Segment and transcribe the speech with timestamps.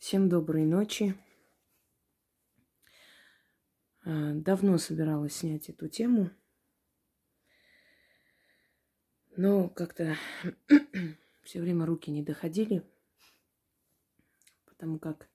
[0.00, 1.14] Всем доброй ночи.
[4.02, 6.30] А, давно собиралась снять эту тему,
[9.36, 10.16] но как-то
[11.42, 12.82] все время руки не доходили,
[14.64, 15.28] потому как,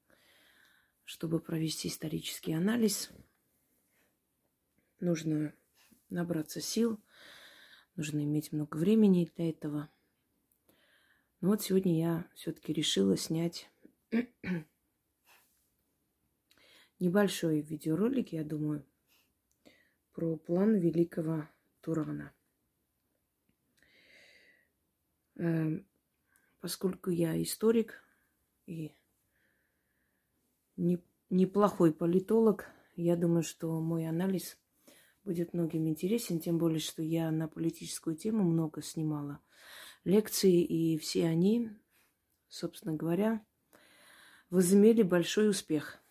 [1.03, 3.11] чтобы провести исторический анализ,
[4.99, 5.53] нужно
[6.09, 6.99] набраться сил,
[7.95, 9.91] нужно иметь много времени для этого.
[11.39, 13.69] Но вот сегодня я все-таки решила снять
[16.99, 18.85] небольшой видеоролик, я думаю,
[20.13, 21.47] про план великого
[21.81, 22.33] Турана.
[25.35, 25.85] Эм,
[26.61, 28.01] поскольку я историк
[28.65, 28.95] и
[31.29, 34.57] неплохой политолог, я думаю, что мой анализ
[35.25, 39.41] будет многим интересен, тем более, что я на политическую тему много снимала
[40.05, 41.71] лекции, и все они,
[42.47, 43.45] собственно говоря,
[44.55, 46.01] возымели большой успех.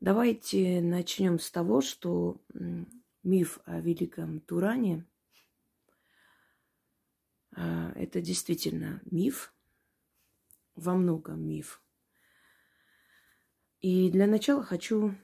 [0.00, 2.40] Давайте начнем с того, что
[3.22, 5.06] миф о великом Туране
[7.54, 9.52] а, это действительно миф,
[10.76, 11.82] во многом миф.
[13.82, 15.14] И для начала хочу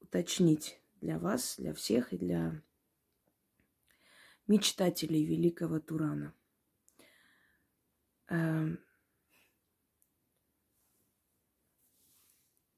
[0.00, 2.62] уточнить для вас, для всех и для
[4.46, 6.34] мечтателей великого Турана–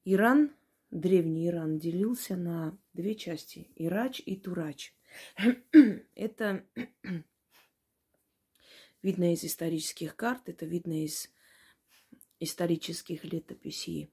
[0.05, 0.55] Иран,
[0.89, 4.95] древний Иран, делился на две части– Ирач и Турач.
[6.15, 6.65] это
[9.03, 11.29] видно из исторических карт, это видно из
[12.39, 14.11] исторических летописей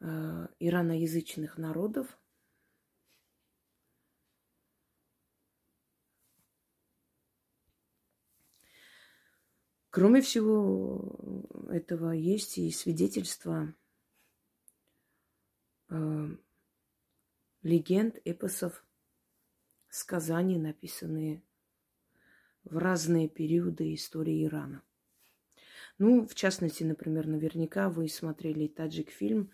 [0.00, 2.18] э, ираноязычных народов–
[9.96, 13.74] Кроме всего этого, есть и свидетельства
[15.88, 16.28] э,
[17.62, 18.84] легенд, эпосов,
[19.88, 21.42] сказаний, написанные
[22.64, 24.82] в разные периоды истории Ирана.
[25.96, 29.50] Ну, в частности, например, наверняка вы смотрели таджик фильм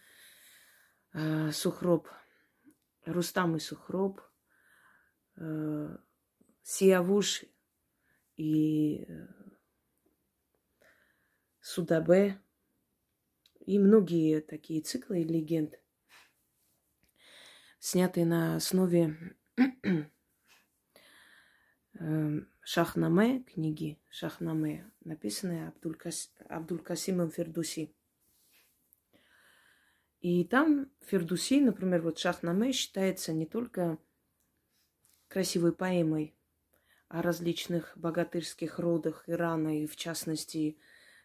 [1.12, 2.08] э, Сухроб,
[3.04, 4.20] Рустам и Сухроб,
[5.36, 5.96] э,
[6.64, 7.44] Сиявуш
[8.36, 9.41] и э,
[11.64, 12.40] Судабе
[13.60, 15.80] и многие такие циклы легенд,
[17.78, 19.36] снятые на основе
[21.94, 26.32] эм, Шахнаме, книги Шахнаме, написанные Абдулькас...
[26.48, 27.94] Абдулькасимом Фердуси.
[30.20, 33.98] И там Фердуси, например, вот Шахнаме считается не только
[35.28, 36.34] красивой поэмой
[37.06, 40.76] о различных богатырских родах Ирана и, в частности,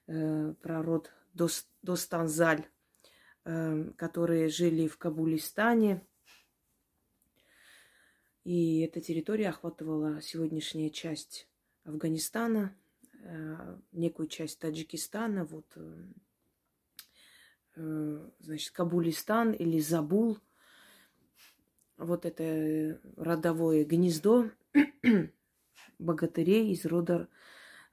[0.08, 2.68] про род Дос, Достанзаль,
[3.46, 6.06] э, которые жили в Кабулистане.
[8.44, 11.48] И эта территория охватывала сегодняшняя часть
[11.84, 12.76] Афганистана,
[13.22, 16.04] э, некую часть Таджикистана, вот, э,
[17.76, 20.40] э значит, Кабулистан или Забул.
[21.98, 24.50] Вот это родовое гнездо
[26.00, 27.28] богатырей из рода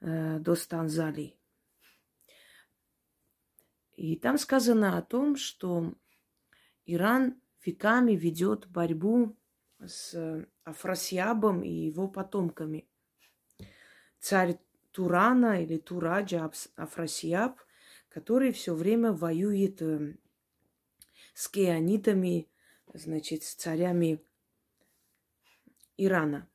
[0.01, 1.37] э, Достанзалей.
[3.95, 5.93] И там сказано о том, что
[6.85, 9.35] Иран веками ведет борьбу
[9.79, 12.87] с Афрасиабом и его потомками.
[14.19, 14.59] Царь
[14.91, 17.59] Турана или Тураджа Афрасиаб,
[18.09, 20.15] который все время воюет э,
[21.33, 22.47] с кеянидами,
[22.93, 24.21] значит, с царями
[25.97, 26.47] Ирана.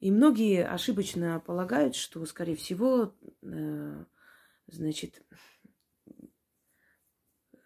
[0.00, 4.04] И многие ошибочно полагают, что, скорее всего, э,
[4.66, 5.22] значит,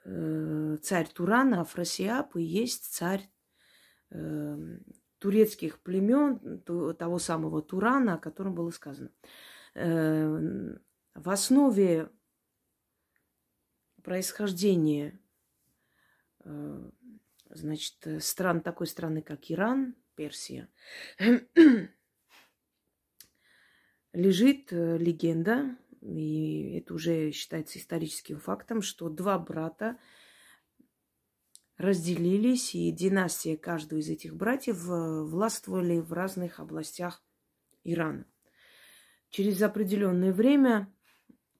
[0.05, 3.31] э, царь Турана, Афросиаб, и есть царь
[4.11, 4.79] э,
[5.19, 6.61] турецких племен,
[6.95, 9.11] того самого Турана, о котором было сказано.
[9.75, 10.77] Э,
[11.15, 12.11] в основе
[14.03, 15.21] происхождения
[17.51, 20.69] значит, стран такой страны, как Иран, Персия,
[24.12, 29.99] лежит легенда и это уже считается историческим фактом, что два брата
[31.77, 37.23] разделились, и династия каждого из этих братьев э, властвовали в разных областях
[37.85, 38.27] Ирана.
[39.31, 40.93] Через определенное время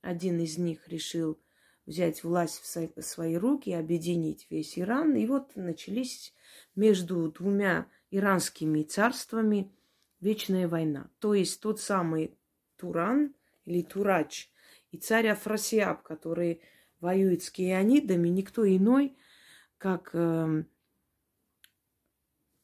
[0.01, 1.39] один из них решил
[1.87, 5.17] взять власть в свои руки, объединить весь Иран.
[5.17, 6.35] И вот начались
[6.75, 9.73] между двумя иранскими царствами
[10.21, 11.11] вечная война.
[11.19, 12.37] То есть тот самый
[12.77, 13.35] Туран
[13.69, 14.51] или Турадж,
[14.91, 16.63] и царь Афросиаб, который
[17.01, 19.17] воюет с кианидами, никто иной,
[19.77, 20.65] как э,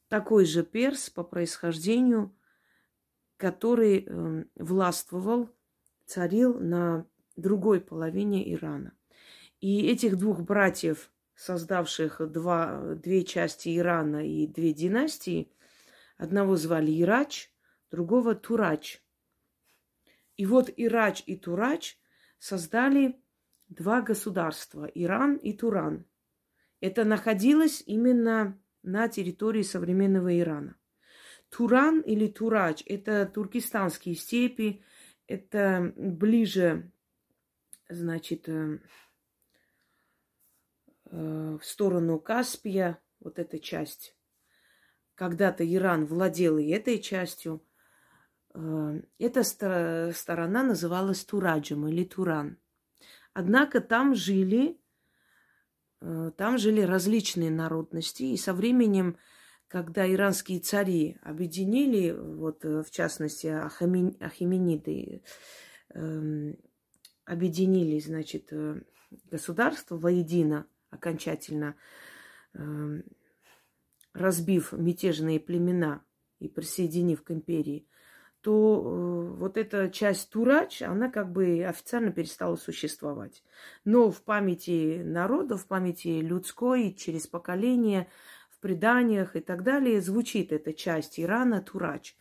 [0.07, 2.35] такой же перс по происхождению,
[3.37, 5.49] который э, властвовал,
[6.05, 7.05] царил на
[7.35, 8.93] другой половине Ирана.
[9.59, 15.51] И этих двух братьев, создавших два, две части Ирана и две династии,
[16.17, 17.51] одного звали Ирач,
[17.91, 19.01] другого Турач.
[20.37, 21.97] И вот Ирач и Турач
[22.39, 23.21] создали
[23.69, 26.05] два государства– Иран и Туран.
[26.81, 30.75] Это находилось именно на территории современного Ирана.
[31.49, 34.83] Туран или Турач– это туркестанские степи,
[35.27, 36.91] это ближе,
[37.89, 38.79] значит, э,
[41.05, 44.15] э, в сторону Каспия, вот эта часть.
[45.15, 47.65] Когда-то Иран владел и этой частью.
[48.55, 52.57] Э, эта сторона называлась Тураджем или Туран.
[53.33, 54.79] Однако там жили,
[55.99, 59.17] там жили различные народности, и со временем
[59.67, 65.23] когда иранские цари объединили, вот э, в частности Ахимениды,
[65.93, 66.53] э,
[67.25, 68.81] объединили, значит, э,
[69.25, 71.75] государство воедино окончательно,
[72.53, 73.01] э,
[74.13, 76.05] разбив мятежные племена
[76.39, 77.87] и присоединив к империи,
[78.45, 78.81] то
[79.33, 83.43] э, вот эта часть Турач, она как бы официально перестала существовать.
[83.83, 88.07] Но в памяти народа, в памяти людской, через поколения–
[88.65, 92.15] преданиях и так далее звучит эта часть Ирана Турач.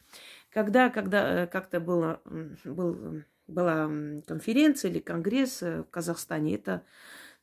[0.50, 2.21] Когда, когда э, как-то было,
[2.67, 3.91] был, была
[4.26, 6.85] конференция или конгресс э, в Казахстане, это,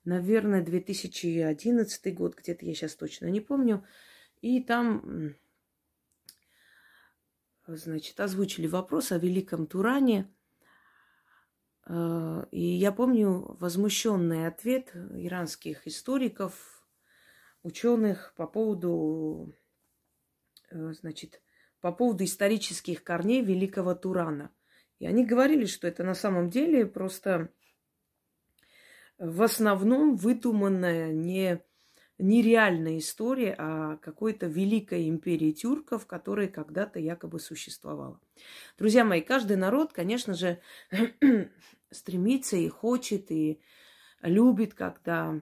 [0.06, 3.84] наверное, 2011 год, где-то я сейчас точно не помню,
[4.42, 5.34] и там,
[7.78, 10.34] значит, озвучили вопрос о Великом Туране,
[11.88, 16.84] э, и я помню возмущенный ответ иранских историков,
[17.64, 19.54] ученых по поводу,
[20.70, 21.42] э, значит,
[21.80, 24.52] по поводу исторических корней Великого Турана.
[25.00, 27.50] И они говорили, что это на самом деле просто
[29.18, 31.64] в основном выдуманная не
[32.22, 38.20] нереальная история о какой-то великой империи тюрков, которая когда-то якобы существовала.
[38.78, 40.60] Друзья мои, каждый народ, конечно же,
[41.92, 43.60] стремится и хочет, и
[44.22, 45.42] любит, когда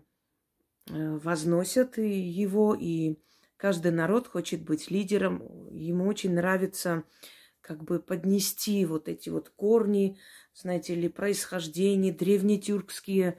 [0.89, 3.17] Э, возносят его, и
[3.57, 5.43] каждый народ хочет быть лидером.
[5.71, 7.03] Ему очень нравится
[7.61, 10.17] как бы поднести вот эти вот корни,
[10.55, 13.35] знаете ли, происхождение, древнетюркские э,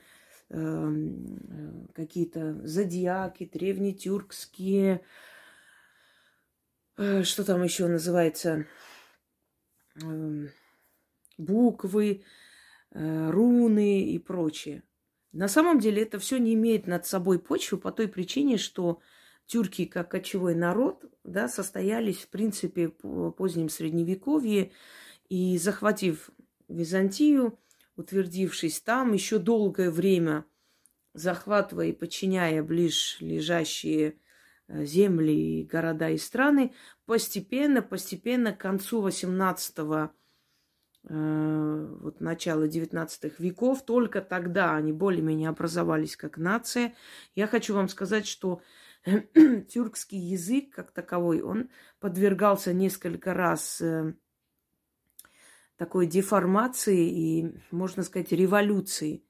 [0.50, 5.02] какие-то зодиаки, древнетюркские,
[6.96, 8.66] э, что там еще называется,
[10.02, 10.46] э,
[11.38, 12.24] буквы,
[12.90, 14.82] э, руны и прочее.
[15.32, 19.00] На самом деле это все не имеет над собой почвы по той причине, что
[19.46, 24.72] тюрки, как кочевой народ, да, состоялись, в принципе, в позднем Средневековье,
[25.28, 26.30] и захватив
[26.68, 27.56] Византию,
[28.00, 30.44] утвердившись там, еще долгое время
[31.12, 34.16] захватывая и подчиняя ближ лежащие
[34.68, 36.72] э, земли, города и страны,
[37.06, 40.10] постепенно, постепенно к концу XVIII
[41.08, 46.94] Э, вот начала 19 веков, только тогда они более-менее образовались как нация.
[47.34, 48.60] Я хочу вам сказать, что
[49.70, 54.14] тюркский язык как таковой, он подвергался несколько раз э,
[55.80, 59.24] такой деформации и, можно сказать, революции.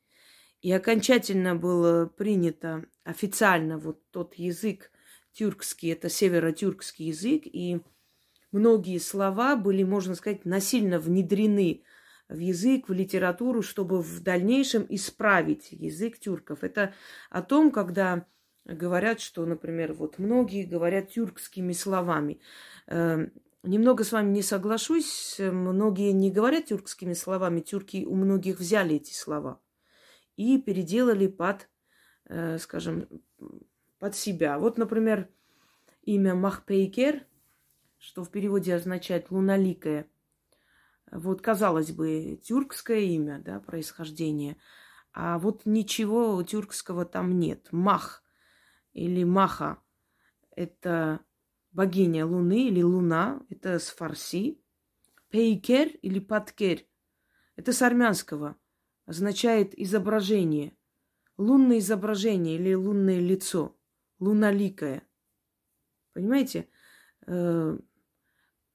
[0.63, 4.91] И окончательно было принято официально вот тот язык
[5.33, 7.81] тюркский, это северо-тюркский язык, и
[8.51, 11.85] многие слова были, можно сказать, насильно внедрены
[12.29, 16.65] в язык, в литературу, чтобы в дальнейшем исправить язык тюрков.
[16.65, 16.95] Это
[17.31, 18.27] о том, когда
[18.65, 22.41] говорят, что, например, вот многие говорят тюркскими словами.
[23.63, 29.13] Немного с вами не соглашусь, многие не говорят тюркскими словами, тюрки у многих взяли эти
[29.13, 29.61] слова
[30.37, 31.69] и переделали под,
[32.27, 33.07] э, скажем,
[33.99, 34.59] под себя.
[34.59, 35.29] Вот, например,
[36.03, 37.27] имя Махпейкер–
[38.01, 40.11] что в переводе означает луналикая.
[41.13, 44.57] Вот, казалось бы, тюркское имя, да, происхождение.
[45.13, 47.69] А вот ничего тюркского там нет.
[47.73, 48.25] Мах
[48.95, 49.79] или Маха–
[50.57, 51.21] это
[51.73, 54.61] богиня Луны или Луна, это с фарси.
[55.29, 56.81] Пейкер или Паткер–
[57.57, 58.57] это с армянского,
[59.07, 60.77] означает изображение.
[61.37, 63.79] Лунное изображение или лунное лицо,
[64.19, 65.03] луналикое.
[66.13, 66.69] Понимаете?
[67.27, 67.79] Э,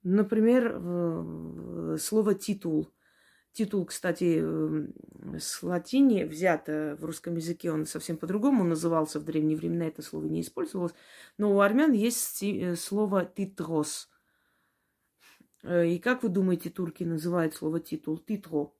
[0.08, 2.94] Например, слово титул.
[3.56, 4.44] Титул, кстати,
[5.38, 10.26] с латини взят в русском языке, он совсем по-другому назывался в древние времена, это слово
[10.26, 10.92] не использовалось.
[11.38, 12.44] Но у армян есть
[12.78, 14.10] слово «титрос».
[15.64, 18.18] И как вы думаете, турки называют слово «титул»?
[18.18, 18.74] «Титро».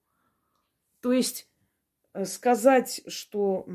[0.99, 1.49] То есть
[2.25, 3.67] сказать, что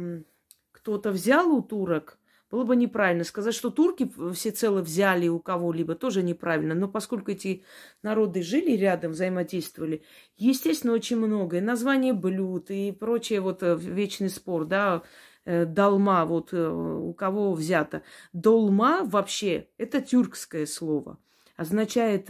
[0.70, 2.20] кто-то взял у турок,
[2.52, 3.24] было бы неправильно.
[3.24, 6.74] Сказать, что турки всецело взяли у кого-либо, тоже неправильно.
[6.74, 7.64] Но поскольку эти
[8.02, 10.02] народы жили рядом, взаимодействовали,
[10.36, 11.56] естественно, очень много.
[11.56, 15.02] И название блюд, и прочее, вот э, вечный спор, да,
[15.46, 18.02] э, долма, вот э, у кого взято.
[18.34, 21.18] Долма вообще, это тюркское слово.
[21.56, 22.26] Означает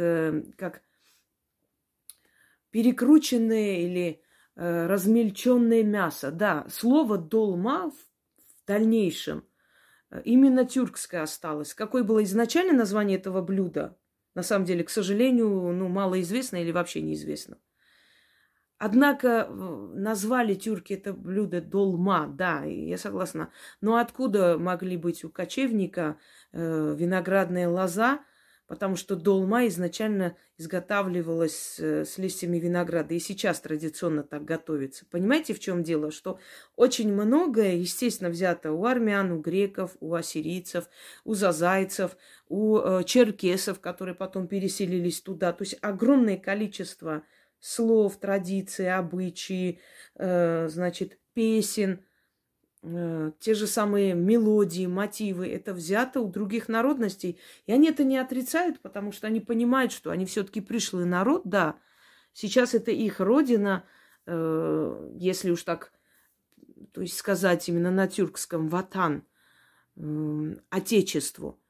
[0.56, 0.82] как
[2.70, 4.22] перекрученное или
[4.54, 6.30] размельченное мясо.
[6.30, 9.42] Да, слово долма в дальнейшем–
[10.24, 11.74] именно тюркское осталось.
[11.74, 13.96] Какое было изначально название этого блюда,
[14.34, 17.58] на самом деле, к сожалению, ну, малоизвестно или вообще неизвестно.
[18.78, 23.50] Однако назвали тюрки это блюдо долма, да, я согласна.
[23.80, 26.18] Но откуда могли быть у кочевника
[26.52, 28.24] э, виноградная лоза,
[28.72, 35.04] потому что долма изначально изготавливалась э, с листьями винограда, и сейчас традиционно так готовится.
[35.10, 36.10] Понимаете, в чем дело?
[36.10, 36.38] Что
[36.74, 40.88] очень многое, естественно, взято у армян, у греков, у ассирийцев,
[41.24, 42.16] у зазайцев,
[42.48, 45.52] у э, черкесов, которые потом переселились туда.
[45.52, 47.24] То есть огромное количество
[47.60, 49.80] слов, традиций, обычаи,
[50.14, 52.02] э, значит, песен–
[52.82, 57.38] те же самые мелодии, мотивы, это взято у других народностей.
[57.66, 61.76] И они это не отрицают, потому что они понимают, что они все-таки пришлый народ, да.
[62.32, 63.84] Сейчас это их родина,
[64.26, 65.92] э, если уж так,
[66.92, 69.24] то есть сказать именно на тюркском, ватан,
[69.96, 71.60] э, отечеству.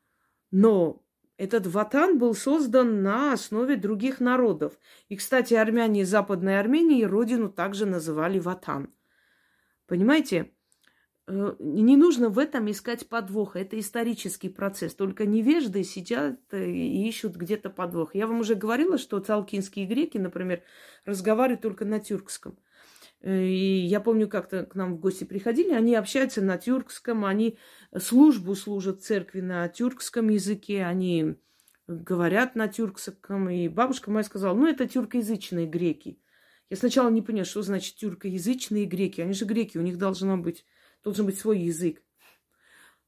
[0.50, 1.02] Но
[1.36, 4.78] этот ватан был создан на основе других народов.
[5.10, 8.94] И, кстати, армяне Западной Армении родину также называли ватан.
[9.86, 10.52] Понимаете?
[11.28, 13.58] Э, не нужно в этом искать подвоха.
[13.60, 14.94] Это исторический процесс.
[14.94, 18.14] Только невежды сидят и ищут где-то подвох.
[18.14, 20.62] Я вам уже говорила, что цалкинские греки, например,
[21.04, 22.58] разговаривают только на тюркском.
[23.20, 27.58] Э, и я помню, как-то к нам в гости приходили, они общаются на тюркском, они
[27.96, 31.36] службу служат церкви на тюркском языке, они
[31.86, 33.48] говорят на тюркском.
[33.48, 36.18] И бабушка моя сказала, ну, это тюркоязычные греки.
[36.68, 39.20] Я сначала не поняла, что значит тюркоязычные греки.
[39.20, 40.64] Они же греки, у них должно быть
[41.02, 42.02] должен быть свой язык.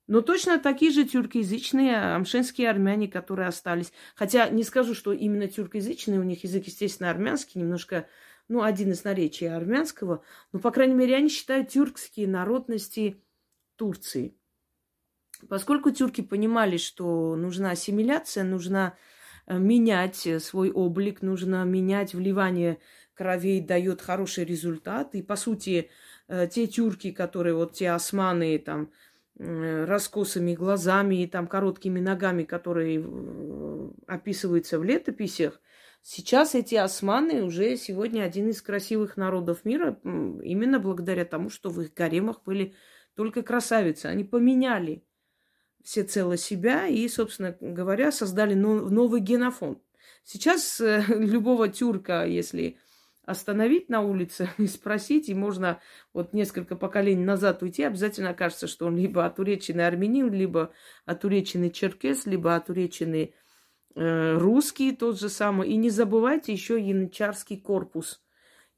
[0.06, 3.92] Но точно такие же тюркоязычные амшенские армяне, которые остались.
[4.14, 8.06] Хотя не скажу, что именно тюркоязычные, у них язык, естественно, армянский, немножко,
[8.48, 10.22] ну, один из наречий армянского.
[10.52, 13.22] Но, по крайней мере, они считают тюркские народности
[13.76, 14.36] Турции.
[15.48, 18.98] Поскольку тюрки понимали, что нужна ассимиляция, нужно
[19.46, 22.78] э, менять свой облик, нужно менять вливание
[23.14, 25.14] кровей, дает хороший результат.
[25.14, 25.90] И, по сути, Э,
[26.28, 28.90] те тюрки, которые вот те османы там
[29.38, 35.60] э, раскосыми глазами и там короткими ногами, которые э, описываются в летописях,
[36.02, 41.80] сейчас эти османы уже сегодня один из красивых народов мира, именно благодаря тому, что в
[41.82, 42.74] их гаремах были
[43.14, 44.06] только красавицы.
[44.06, 45.04] Они поменяли
[45.82, 49.78] всецело себя и, собственно говоря, создали новый генофонд.
[50.24, 52.78] Сейчас любого тюрка, если
[53.26, 55.80] остановить на улице и спросить, и можно
[56.12, 60.72] вот несколько поколений назад уйти, обязательно окажется, что он либо отуреченный армянин, либо
[61.04, 63.34] отуреченный черкес, либо отуреченный
[63.94, 65.70] э, русский тот же самый.
[65.70, 68.22] И не забывайте еще янычарский корпус.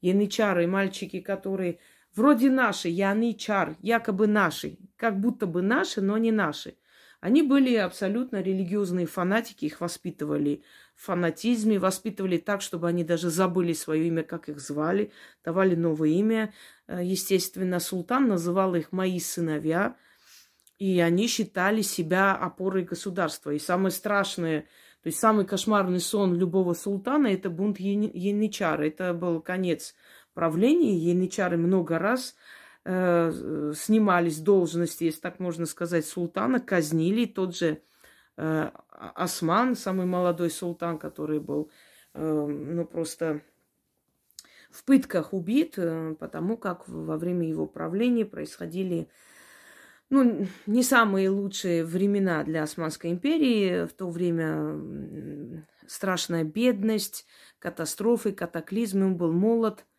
[0.01, 1.79] Янычары, мальчики, которые
[2.15, 6.75] вроде наши, янычар, якобы наши, как будто бы наши, но не наши.
[7.19, 10.63] Они были абсолютно религиозные фанатики, их воспитывали
[10.97, 15.11] фанатизме, воспитывали так, чтобы они даже забыли свое имя, как их звали,
[15.45, 16.53] давали новое имя.
[16.87, 19.95] Э, естественно, султан называл их «мои сыновья»,
[20.79, 23.51] и они считали себя опорой государства.
[23.51, 24.61] И самое страшное,
[25.01, 28.85] то есть самый кошмарный сон любого султана– это бунт янычара.
[28.85, 29.95] Это был конец
[30.33, 30.97] правления.
[30.97, 32.35] Янычары много раз
[32.85, 37.25] э, снимались с должности, если так можно сказать, султана, казнили.
[37.25, 37.77] Тот же э,
[38.37, 41.71] Осман, самый молодой султан, который был,
[42.13, 43.41] э, ну, просто
[44.69, 49.09] в пытках убит, э, потому как во время его правления происходили
[50.09, 53.85] ну, не самые лучшие времена для Османской империи.
[53.85, 54.79] В то время
[55.85, 57.25] страшная бедность,
[57.59, 59.07] катастрофы, катаклизмы.
[59.07, 59.85] Он был молод–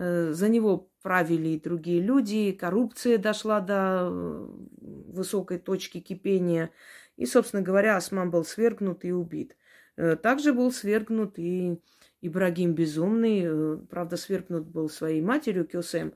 [0.00, 4.48] Э, за него правили и другие люди, коррупция дошла до э,
[4.80, 6.70] высокой точки кипения.
[7.18, 9.56] И, собственно говоря, Осман был свергнут и убит.
[9.96, 11.78] Э, также был свергнут и
[12.22, 16.14] Ибрагим Безумный, э, правда, свергнут был своей матерью Кёсем,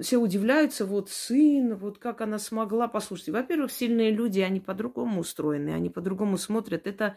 [0.00, 2.86] все удивляются, вот сын, вот как она смогла.
[2.86, 6.86] Послушайте, во-первых, сильные люди, они по-другому устроены, они по-другому смотрят.
[6.86, 7.16] Это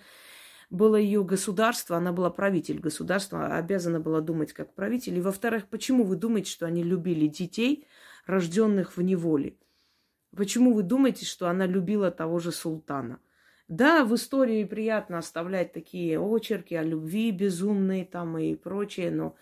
[0.72, 5.17] было ее государство, она была правитель государства, обязана была думать как правитель.
[5.17, 7.88] И во-вторых, почему вы думаете, что они любили детей,
[8.25, 9.58] рожденных в неволе?
[10.36, 13.20] Почему вы думаете, что она любила того же султана?
[13.68, 19.36] Да, в истории приятно оставлять такие очерки о любви безумные там и прочее, но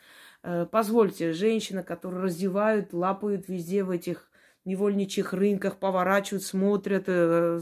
[0.43, 4.29] э, позвольте, женщина, которую раздевают, лапают везде в этих
[4.65, 7.59] невольничьих рынках, поворачивают, смотрят э,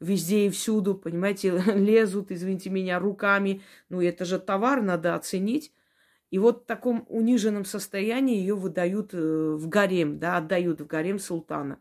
[0.00, 3.62] везде и всюду, понимаете, лезут, извините меня, руками.
[3.88, 5.72] Ну, это же товар, надо оценить.
[6.30, 11.18] И вот в таком униженном состоянии ее выдают э, в гарем, да, отдают в гарем
[11.18, 11.78] султана.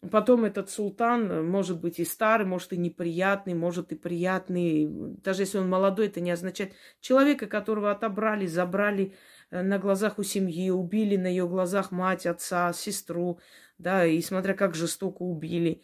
[0.00, 4.86] Потом этот султан э, может быть и старый, может и неприятный, может и приятный.
[4.88, 9.16] Даже если он молодой, это не означает человека, которого отобрали, забрали
[9.50, 13.40] э, на глазах у семьи, убили на ее глазах мать, отца, сестру,
[13.78, 15.82] да, и смотря как жестоко убили.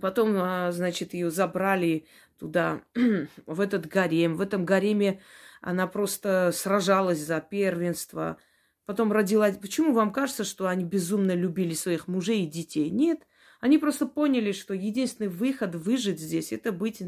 [0.00, 2.06] Потом, а, значит, ее забрали
[2.38, 2.82] туда,
[3.46, 4.36] в этот гарем.
[4.36, 5.20] В этом гареме
[5.60, 8.36] она просто сражалась за первенство–
[8.92, 9.50] потом родила...
[9.52, 12.90] Почему вам кажется, что они безумно любили своих мужей и детей?
[12.90, 13.26] Нет.
[13.58, 17.00] Они просто поняли, что единственный выход выжить здесь– это быть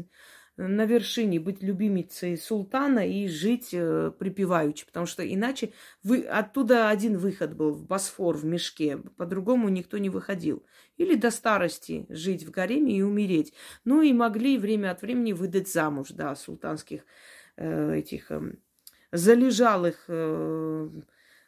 [0.57, 4.87] на вершине, быть любимицей султана и жить э, припеваючи.
[4.87, 6.21] Потому что иначе вы...
[6.21, 8.97] оттуда один выход был в Босфор, в мешке.
[8.97, 10.65] По-другому никто не выходил.
[10.97, 13.53] Или до старости жить в гареме и умереть.
[13.83, 17.01] Ну и могли время от времени выдать замуж, да, султанских
[17.57, 18.55] э, этих э,
[19.11, 20.89] залежалых э,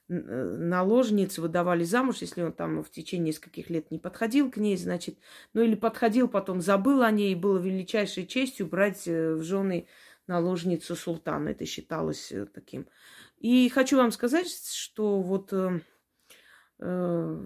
[0.10, 5.18] наложниц выдавали замуж, если он там в течение нескольких лет не подходил к ней, значит,
[5.54, 9.88] ну или подходил, потом забыл о ней, и было величайшей честью брать э, в жены
[10.28, 11.50] наложницу султана.
[11.50, 12.88] Это считалось э, таким.
[13.40, 15.82] И хочу вам сказать, что вот э,
[16.80, 17.46] э,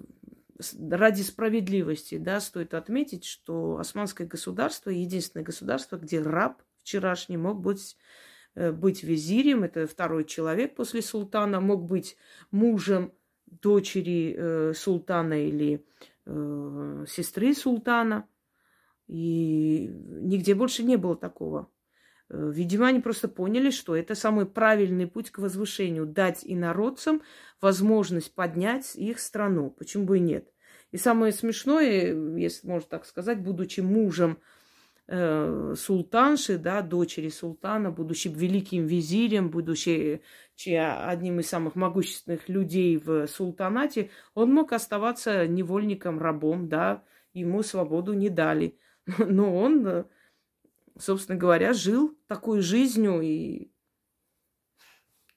[0.90, 7.98] ради справедливости, да, стоит отметить, что османское государство единственное государство, где раб вчерашний мог быть
[7.98, 12.18] Э, быть визирем, это второй человек после султана, мог быть
[12.52, 13.14] мужем
[13.52, 15.86] дочери э, султана или
[16.26, 18.28] э, сестры султана.
[19.08, 21.70] И нигде больше не было такого.
[22.30, 26.06] Э, видимо, они просто поняли, что это самый правильный путь к возвышению.
[26.06, 27.22] Дать инородцам
[27.60, 29.70] возможность поднять их страну.
[29.70, 30.48] Почему бы и нет?
[30.92, 34.61] И самое смешное, если можно так сказать, будучи мужем э,
[35.76, 40.22] султанши, да, дочери султана, будучи великим визирем, будучи
[40.66, 48.14] одним из самых могущественных людей в султанате, он мог оставаться невольником, рабом, да, ему свободу
[48.14, 48.78] не дали.
[49.18, 50.06] Но он,
[50.98, 53.72] собственно говоря, жил такой жизнью и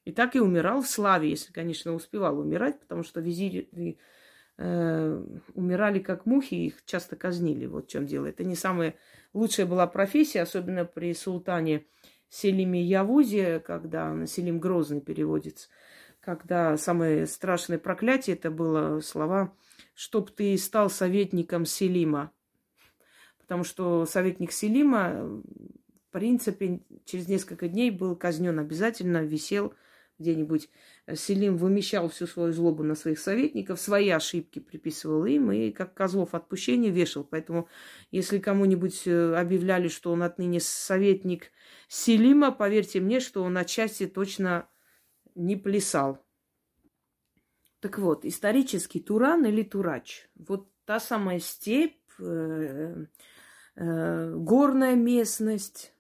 [0.05, 3.99] и так и умирал в славе, если, конечно, успевал умирать, потому что визири
[4.59, 7.65] э, умирали как мухи, их часто казнили.
[7.67, 8.27] Вот в чем дело.
[8.27, 8.97] Это не самая
[9.35, 11.85] лучшая была профессия, особенно при султане
[12.31, 15.68] Селиме Явузе, когда Селим Грозный переводится,
[16.20, 19.55] когда самое страшное проклятие это было слова
[19.94, 22.33] «чтоб ты стал советником Селима».
[23.38, 29.75] Потому что советник Селима, в принципе, через несколько дней был казнен обязательно, висел
[30.18, 30.70] где-нибудь
[31.14, 36.35] Селим вымещал всю свою злобу на своих советников, свои ошибки приписывал им и как козлов
[36.35, 37.24] отпущения вешал.
[37.24, 37.68] Поэтому,
[38.11, 41.50] если кому-нибудь э, объявляли, что он отныне советник
[41.88, 44.68] Селима, поверьте мне, что он отчасти точно
[45.35, 46.24] не плясал.
[47.81, 50.29] Так вот, исторический Туран или Турач.
[50.37, 53.07] Вот та самая степь, э,
[53.77, 55.92] э, горная местность,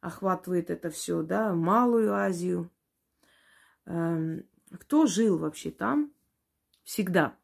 [0.00, 2.70] охватывает это все, да, Малую Азию–
[3.84, 6.12] кто жил вообще там
[6.82, 7.36] всегда,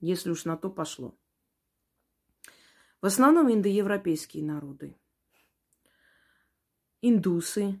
[0.00, 1.16] если уж на то пошло?
[3.00, 4.96] В основном индоевропейские народы.
[7.02, 7.80] Индусы,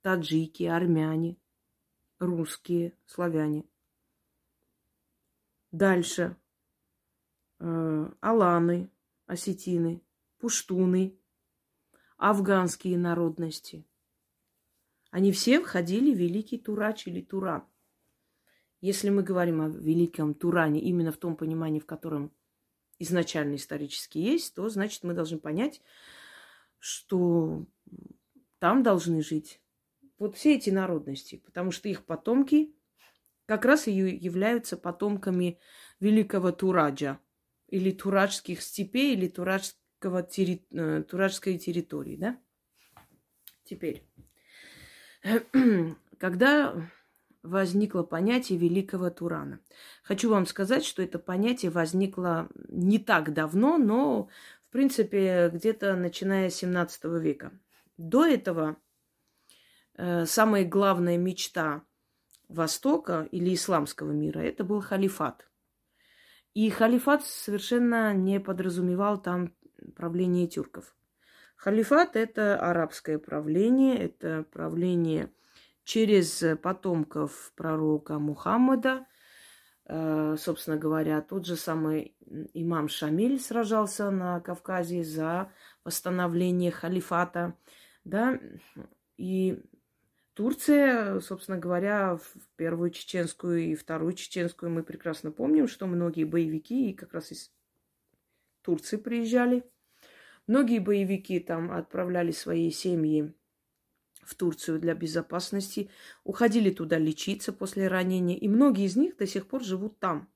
[0.00, 1.36] таджики, армяне,
[2.18, 3.68] русские, славяне.
[5.72, 6.36] Дальше
[7.58, 8.90] э, аланы,
[9.26, 10.02] осетины,
[10.38, 11.18] пуштуны,
[12.16, 13.86] афганские народности–
[15.10, 17.64] они все входили в великий Турач или Туран.
[18.80, 22.32] Если мы говорим о великом Туране именно в том понимании, в котором
[22.98, 25.82] изначально исторически есть, то значит мы должны понять,
[26.78, 27.66] что
[28.58, 29.60] там должны жить
[30.18, 32.74] вот все эти народности, потому что их потомки
[33.46, 35.58] как раз и являются потомками
[35.98, 37.18] великого Тураджа
[37.68, 40.64] или тураджских степей, или тураджского терри...
[40.72, 42.38] Э, тураджской территории, да?
[43.64, 44.04] Теперь,
[46.18, 46.74] Когда
[47.42, 49.60] возникло понятие великого Турана.
[50.02, 54.28] Хочу вам сказать, что это понятие возникло не так давно, но,
[54.68, 57.52] в принципе, где-то начиная с 17 века.
[57.96, 58.76] До этого
[59.94, 61.82] э, самая главная мечта
[62.48, 65.48] Востока или исламского мира это был халифат.
[66.52, 69.54] И халифат совершенно не подразумевал там
[69.94, 70.96] правление тюрков.
[71.60, 75.30] Халифат это арабское правление, это правление
[75.84, 79.06] через потомков пророка Мухаммада.
[79.84, 82.14] Э, собственно говоря, тот же самый
[82.54, 85.52] имам Шамиль сражался на Кавказе за
[85.84, 87.54] восстановление халифата.
[88.04, 88.40] Да?
[89.18, 89.62] И
[90.32, 96.94] Турция, собственно говоря, в первую чеченскую и вторую чеченскую мы прекрасно помним, что многие боевики
[96.94, 97.52] как раз из
[98.62, 99.69] Турции приезжали.
[100.50, 103.32] Многие боевики там отправляли свои семьи
[104.24, 105.90] в Турцию для безопасности,
[106.24, 110.28] уходили туда лечиться после ранения, и многие из них до сих пор живут там.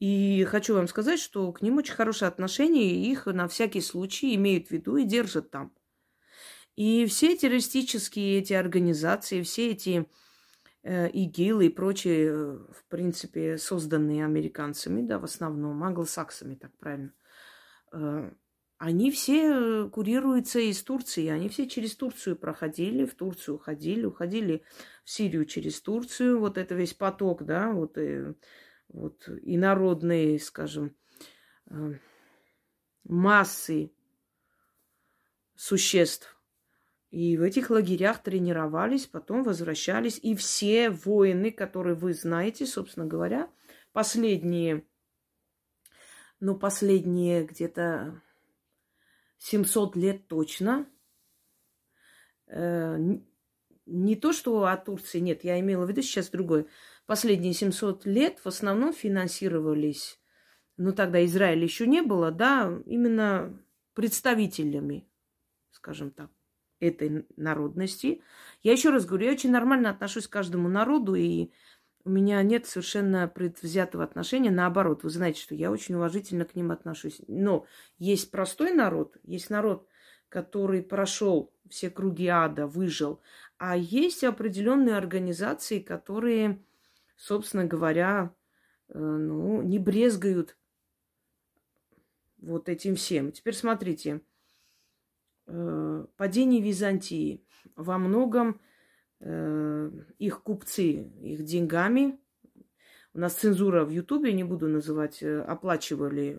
[0.00, 4.34] И хочу вам сказать, что к ним очень хорошее отношение, и их на всякий случай
[4.36, 5.70] имеют в виду и держат там.
[6.74, 10.06] И все террористические эти организации, все эти
[10.82, 17.12] э, ИГИЛ и прочие, э, в принципе, созданные американцами, да, в основном, англосаксами, так правильно,
[17.92, 18.30] э,
[18.78, 21.28] они все курируются из Турции.
[21.28, 24.62] Они все через Турцию проходили, в Турцию уходили, уходили
[25.04, 26.38] в Сирию через Турцию.
[26.38, 28.34] Вот это весь поток, да, вот, э,
[28.88, 30.94] вот и народные, скажем,
[31.70, 31.94] э,
[33.04, 33.92] массы
[35.54, 36.38] существ.
[37.10, 40.18] И в этих лагерях тренировались, потом возвращались.
[40.22, 43.48] И все воины, которые вы знаете, собственно говоря,
[43.94, 44.84] последние,
[46.40, 48.20] ну, последние где-то
[49.46, 50.88] 700 лет точно.
[52.48, 52.98] Э,
[53.86, 56.66] не то, что о Турции нет, я имела в виду сейчас другое.
[57.06, 60.18] Последние 700 лет в основном финансировались,
[60.76, 63.56] ну тогда Израиля еще не было, да, именно
[63.94, 65.08] представителями,
[65.70, 66.30] скажем так,
[66.80, 68.22] этой народности.
[68.64, 71.52] Я еще раз говорю, я очень нормально отношусь к каждому народу, и
[72.06, 74.52] у меня нет совершенно предвзятого отношения.
[74.52, 77.20] Наоборот, вы знаете, что я очень уважительно к ним отношусь.
[77.26, 77.66] Но
[77.98, 79.88] есть простой народ, есть народ,
[80.28, 83.20] который прошел все круги ада, выжил.
[83.58, 86.62] А есть определенные организации, которые,
[87.16, 88.32] собственно говоря,
[88.88, 90.56] э, ну, не брезгают
[92.38, 93.32] вот этим всем.
[93.32, 94.20] Теперь смотрите,
[95.48, 98.60] э, падение Византии во многом
[99.20, 102.18] их купцы их деньгами.
[103.16, 106.38] У нас цензура в Ютубе, не буду называть, э, оплачивали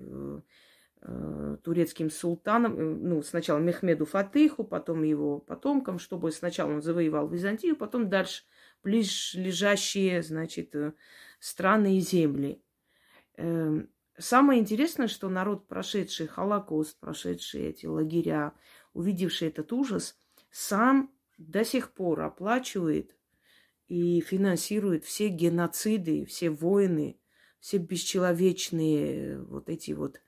[1.02, 7.76] э, турецким султаном, ну, сначала Мехмеду Фатыху, потом его потомкам, чтобы сначала он завоевал Византию,
[7.76, 8.44] потом дальше
[8.84, 10.76] ближлежащие, значит,
[11.40, 12.62] страны и земли.
[13.38, 18.54] Эм, самое интересное, что народ, прошедший Холокост, прошедший эти лагеря,
[18.94, 20.16] увидевший этот ужас,
[20.52, 23.16] сам до сих пор оплачивает
[23.88, 27.20] и финансирует все геноциды, все войны,
[27.60, 30.22] все бесчеловечные вот эти вот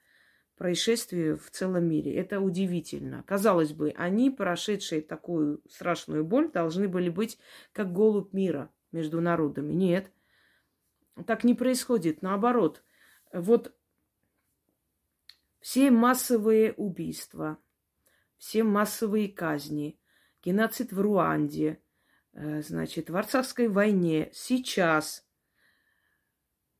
[0.57, 2.15] происшествия в целом мире.
[2.15, 3.23] Это удивительно.
[3.23, 7.37] Казалось бы, они, прошедшие такую страшную боль, должны были быть
[7.71, 9.73] как голубь мира между народами.
[9.73, 10.11] Нет,
[11.25, 12.21] так не происходит.
[12.21, 12.83] Наоборот,
[13.33, 13.73] вот
[15.59, 17.57] все массовые убийства,
[18.37, 19.98] все массовые казни,
[20.43, 21.81] геноцид в Руанде,
[22.33, 25.27] э, значит, в Арцахской войне, сейчас,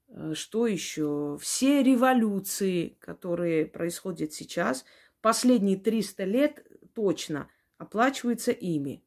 [0.08, 1.38] э, что еще?
[1.42, 4.86] Все революции, которые происходят сейчас,
[5.22, 9.04] последние 300 лет точно оплачиваются ими.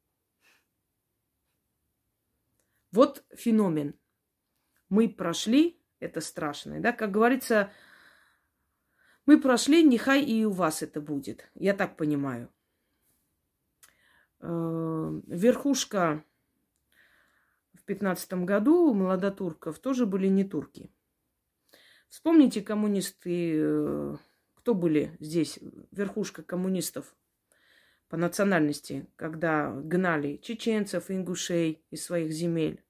[2.90, 3.94] Вот феномен.
[4.88, 7.72] Мы прошли, это страшное, да, как говорится,
[9.24, 11.48] мы прошли, нехай и у вас это будет.
[11.54, 12.52] Я так понимаю.
[14.42, 16.24] Э, верхушка
[17.74, 20.90] в пятнадцатом году у молодотурков тоже были не турки.
[22.08, 24.16] Вспомните коммунисты, э,
[24.54, 25.60] кто были здесь,
[25.92, 27.16] верхушка коммунистов
[28.08, 32.84] по национальности, когда гнали чеченцев, ингушей из своих земель.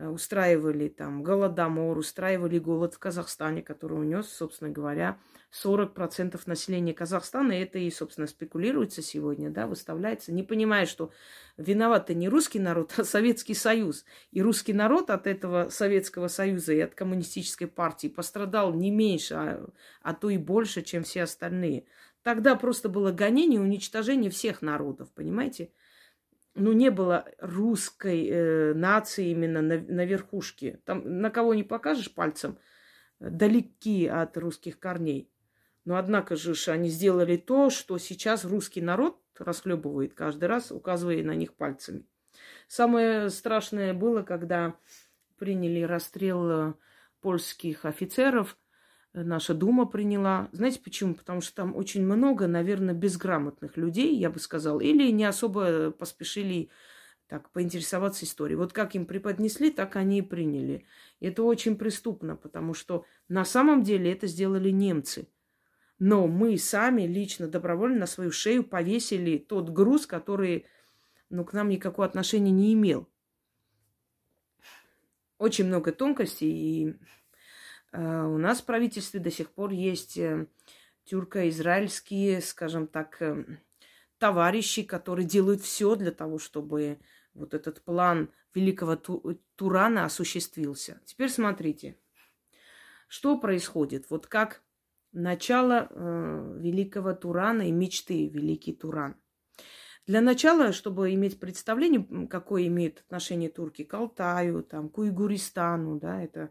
[0.00, 5.18] Э, устраивали там голодомор, устраивали голод в Казахстане, который унес, собственно говоря,
[5.50, 7.52] 40% населения Казахстана.
[7.52, 11.12] Это и, собственно, спекулируется сегодня, да, выставляется, не понимая, что
[11.58, 14.06] виноват-то не русский народ, а Советский Союз.
[14.30, 19.66] И русский народ от этого Советского Союза и от коммунистической партии пострадал не меньше, а,
[20.00, 21.84] а то и больше, чем все остальные.
[22.22, 25.72] Тогда просто было гонение и уничтожение всех народов, понимаете?
[26.54, 30.80] Ну, не было русской э, нации именно на, на верхушке.
[30.84, 32.58] Там на кого не покажешь пальцем,
[33.20, 35.30] далеки от русских корней.
[35.84, 41.34] Но однако же они сделали то, что сейчас русский народ расхлебывает каждый раз, указывая на
[41.34, 42.06] них пальцами.
[42.68, 44.76] Самое страшное было, когда
[45.38, 46.74] приняли расстрел э,
[47.20, 48.56] польских офицеров.
[49.12, 50.48] Наша Дума приняла.
[50.52, 51.14] Знаете почему?
[51.14, 56.70] Потому что там очень много, наверное, безграмотных людей, я бы сказала, или не особо поспешили
[57.26, 58.56] так поинтересоваться историей.
[58.56, 60.84] Вот как им преподнесли, так они и приняли.
[61.20, 65.28] И это очень преступно, потому что на самом деле это сделали немцы.
[66.00, 70.66] Но мы сами лично, добровольно на свою шею повесили тот груз, который
[71.28, 73.08] ну, к нам никакого отношения не имел.
[75.38, 76.94] Очень много тонкостей, и э,
[77.92, 80.46] у нас в правительстве до сих пор есть э,
[81.04, 83.44] тюрко-израильские, скажем так, э,
[84.18, 87.00] товарищи, которые делают все для того, чтобы
[87.34, 88.96] вот этот план великого
[89.56, 91.00] Турана осуществился.
[91.04, 91.96] Теперь смотрите,
[93.08, 94.10] что происходит.
[94.10, 94.62] Вот как
[95.12, 99.16] начало э, великого Турана и мечты великий Туран.
[100.06, 106.22] Для начала, чтобы иметь представление, какое имеет отношение турки к Алтаю, там, к Уйгуристану, да,
[106.22, 106.50] это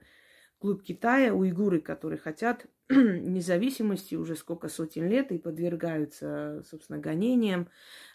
[0.59, 7.69] клуб Китая, уйгуры, которые хотят независимости уже сколько сотен лет и подвергаются, собственно, гонениям,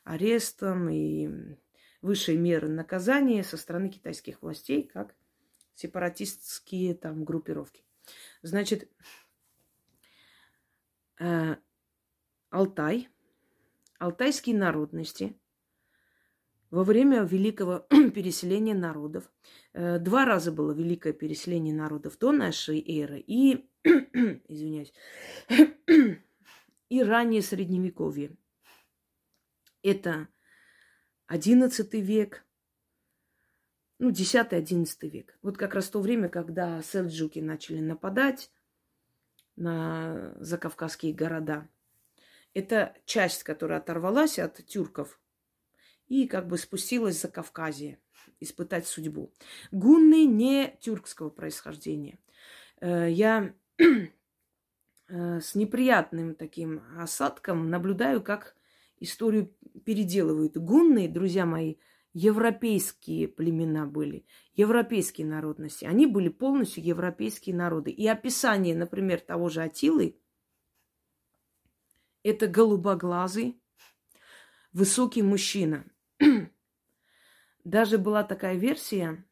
[0.04, 1.56] арестам и
[2.02, 5.14] высшей меры наказания со стороны китайских властей, как
[5.74, 7.82] сепаратистские там группировки.
[8.42, 8.90] Значит,
[11.18, 11.56] э,
[12.50, 13.08] Алтай,
[13.98, 15.34] алтайские народности
[16.74, 19.30] во время великого переселения народов.
[19.74, 24.92] Э, два раза было великое переселение народов до нашей эры и, извиняюсь,
[26.88, 28.36] и ранее Средневековье.
[29.84, 30.26] Это
[31.28, 32.44] XI век,
[34.00, 35.38] ну, X-XI век.
[35.42, 38.50] Вот как раз то время, когда сельджуки начали нападать
[39.54, 41.68] на закавказские города.
[42.52, 45.20] Это часть, которая оторвалась от тюрков
[46.08, 47.98] и как бы спустилась за Кавказье
[48.40, 49.32] испытать судьбу.
[49.72, 52.18] Гунны не тюркского происхождения.
[52.80, 58.56] Э, я э, с неприятным таким осадком наблюдаю, как
[58.98, 60.56] историю переделывают.
[60.56, 61.76] Гунны, друзья мои,
[62.12, 65.84] европейские племена были, европейские народности.
[65.84, 67.90] Они были полностью европейские народы.
[67.90, 70.16] И описание, например, того же Атилы,
[72.22, 73.60] это голубоглазый,
[74.72, 75.84] высокий мужчина.
[77.64, 79.24] Даже была такая версия,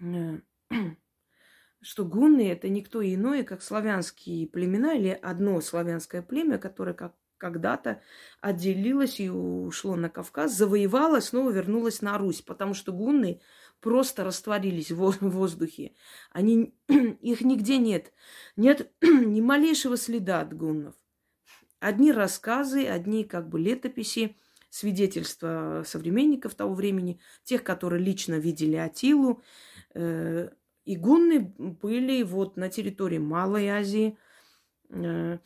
[0.00, 0.40] э,
[1.82, 8.00] что гунны это никто иное, как славянские племена или одно славянское племя, которое как когда-то
[8.40, 13.40] отделилась и ушло на Кавказ, завоевала, снова вернулась на Русь, потому что гунны
[13.80, 15.94] просто растворились в воздухе.
[16.30, 18.12] Они, их нигде нет.
[18.56, 20.94] Нет ни малейшего следа от гуннов.
[21.78, 24.36] Одни рассказы, одни как бы летописи,
[24.76, 29.42] свидетельства современников того времени, тех, которые лично видели Атилу.
[29.94, 30.50] Э,
[30.84, 34.18] и гунны были вот на территории Малой Азии,
[34.90, 35.38] э,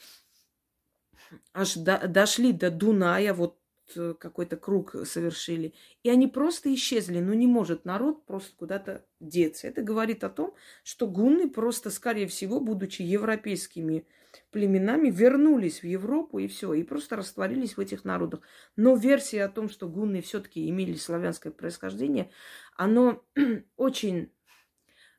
[1.54, 3.56] аж до, дошли до Дуная, вот
[3.94, 5.74] э, какой-то круг совершили.
[6.02, 7.20] И они просто исчезли.
[7.20, 9.68] Ну, не может народ просто куда-то деться.
[9.68, 14.08] Это говорит о том, что гунны просто, скорее всего, будучи европейскими
[14.50, 18.40] племенами, вернулись в Европу и все, и просто растворились в этих народах.
[18.76, 22.30] Но версия о том, что гунны все-таки имели славянское происхождение,
[22.76, 23.24] оно
[23.76, 24.32] очень,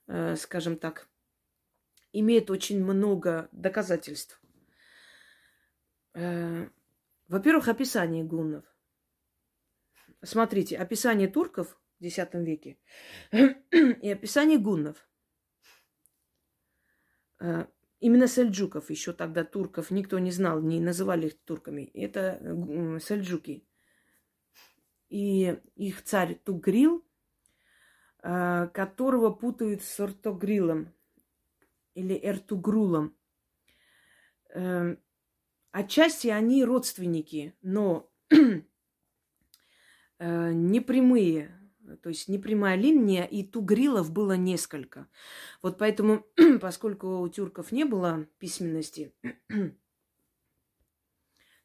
[0.08, 1.10] э, скажем так,
[2.14, 4.42] имеет очень много доказательств.
[6.14, 6.68] Э,
[7.28, 8.66] во-первых, описание гуннов.
[10.24, 12.78] Смотрите, описание турков в X веке
[13.32, 15.08] и описание гуннов.
[18.02, 21.84] Именно сельджуков, еще тогда турков никто не знал, не называли их турками.
[21.94, 23.66] Это сельджуки.
[25.08, 27.06] И их царь Тугрил,
[28.24, 30.94] э, которого путают с Ортогрилом
[31.94, 33.16] или Эртугрулом.
[35.72, 38.12] Отчасти они родственники, но
[40.20, 41.58] э, не прямые.
[42.02, 45.08] То есть не прямая линия, и тугрилов было несколько.
[45.62, 46.26] Вот поэтому,
[46.62, 49.14] поскольку у тюрков не было письменности,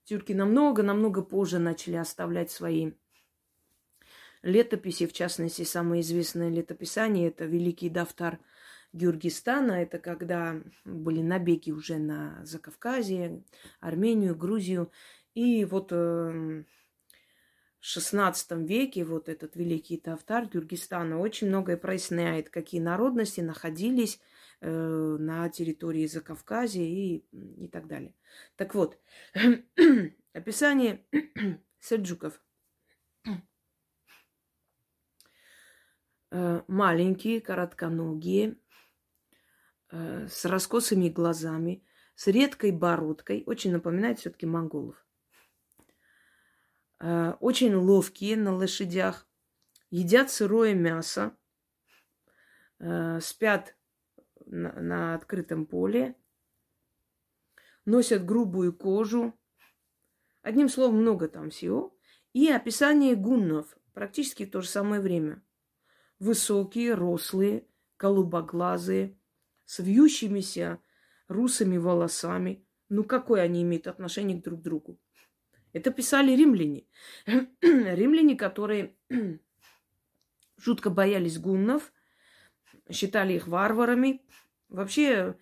[0.04, 2.92] тюрки намного-намного позже начали оставлять свои
[4.42, 8.38] летописи, в частности, самое известное летописание– это Великий Дафтар–
[8.96, 9.72] Георгистана.
[9.72, 13.44] Это когда были набеги уже на Закавказье,
[13.80, 14.90] Армению, Грузию.
[15.34, 16.64] И вот э,
[17.86, 24.20] XVI веке вот этот великий Тавтар Гюргистана очень многое проясняет, какие народности находились
[24.60, 28.14] э, на территории Закавказья и, и так далее.
[28.56, 28.98] Так вот,
[30.32, 31.06] описание
[31.78, 32.40] сельджуков.
[36.32, 38.56] Э, маленькие, коротконогие,
[39.92, 41.84] э, с раскосыми глазами,
[42.16, 45.05] с редкой бородкой, очень напоминает все-таки монголов.
[46.98, 49.28] Э, очень ловкие на лошадях,
[49.90, 51.36] едят сырое мясо,
[52.78, 53.76] э, спят
[54.46, 56.16] на, на открытом поле,
[57.84, 59.38] носят грубую кожу.
[60.42, 61.96] Одним словом, много там всего.
[62.32, 65.42] И описание гуннов практически в то же самое время.
[66.18, 67.66] Высокие, рослые,
[67.98, 69.18] голубоглазые,
[69.64, 70.80] с вьющимися
[71.28, 72.66] русыми волосами.
[72.88, 75.00] Ну, какое они имеют отношение друг к другу?
[75.72, 76.84] Это писали римляне.
[77.60, 78.96] римляне, которые
[80.56, 81.92] жутко боялись гуннов,
[82.90, 84.22] считали их варварами.
[84.68, 85.36] Вообще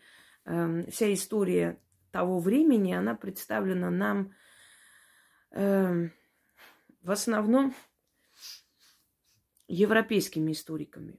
[0.45, 4.35] э, вся история того времени, она представлена нам
[5.51, 6.09] э,
[7.03, 7.75] в основном
[9.69, 11.19] европейскими историками.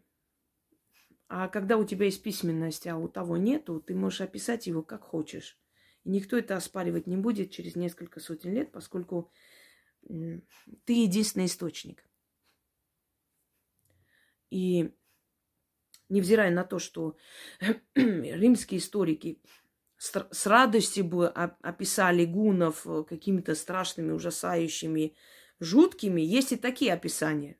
[1.28, 5.04] А когда у тебя есть письменность, а у того нету, ты можешь описать его как
[5.04, 5.58] хочешь.
[6.06, 9.32] И никто это оспаривать не будет через несколько сотен лет, поскольку
[10.08, 12.08] ты единственный источник.
[14.52, 14.94] И
[16.08, 17.18] невзирая на то, что
[17.96, 19.42] римские историки
[19.98, 25.16] с радостью бы описали гунов э, какими-то страшными, ужасающими,
[25.60, 27.58] жуткими, есть и такие описания.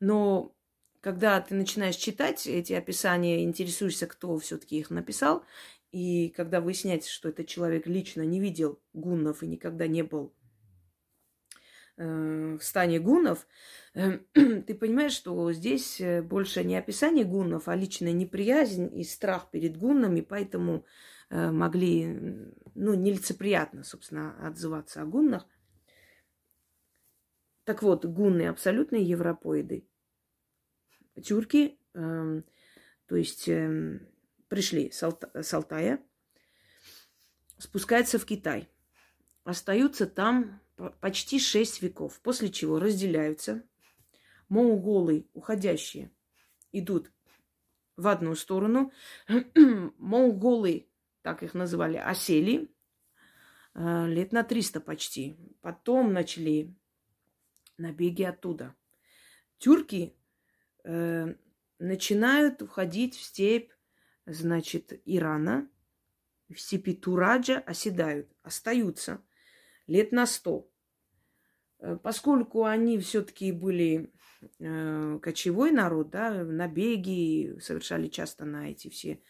[0.00, 0.56] Но
[1.00, 5.44] когда ты начинаешь читать эти описания, интересуешься, кто все-таки их написал,
[5.92, 10.34] и когда выясняется, что этот человек лично не видел гуннов и никогда не был
[11.96, 13.46] э, в стане гуннов,
[13.94, 19.50] э, ты понимаешь, что здесь э, больше не описание гуннов, а личная неприязнь и страх
[19.50, 20.84] перед гуннами, поэтому
[21.28, 22.06] могли,
[22.76, 25.44] ну, нелицеприятно, собственно, отзываться о гуннах.
[27.66, 29.88] Так вот, гунны абсолютные европоиды.
[31.20, 32.42] Тюрки, э,
[33.06, 33.98] то есть э,
[34.48, 36.00] пришли с, Алта, Алтая,
[37.58, 38.68] спускаются в Китай.
[39.44, 40.60] Остаются там
[41.00, 43.62] почти шесть веков, после чего разделяются.
[44.48, 46.10] Монголы, уходящие,
[46.72, 47.10] идут
[47.96, 48.92] в одну сторону.
[49.98, 50.88] Монголы,
[51.22, 52.70] так их называли, осели
[53.74, 55.36] э, лет на 300 почти.
[55.60, 56.74] Потом начали
[57.78, 58.74] набеги оттуда.
[59.58, 60.16] Тюрки
[60.84, 61.34] э,
[61.78, 63.70] начинают уходить в степь
[64.26, 65.68] значит, Ирана
[66.48, 69.22] в степи Тураджа оседают, остаются
[69.86, 70.70] лет на сто.
[71.78, 74.12] Э, поскольку они все-таки были
[74.58, 79.20] э, кочевой народ, да, набеги совершали часто на эти все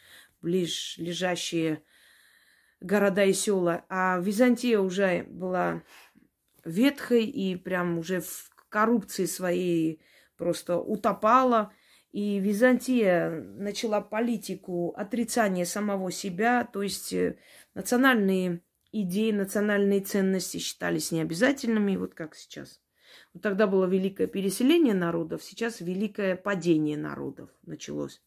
[0.40, 1.82] ближ лежащие
[2.80, 5.82] города и села, а Византия уже была
[6.64, 10.02] ветхой и прям уже в коррупции своей
[10.37, 11.72] просто утопала–
[12.12, 17.38] и Византия начала политику отрицания самого себя, то есть э,
[17.74, 22.80] национальные идеи, национальные ценности считались необязательными, вот как сейчас.
[23.34, 28.22] Вот тогда было великое переселение народов, сейчас великое падение народов началось.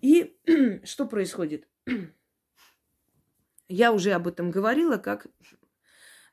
[0.00, 0.36] И
[0.84, 1.66] что происходит?
[3.68, 5.26] Я уже об этом говорила, как,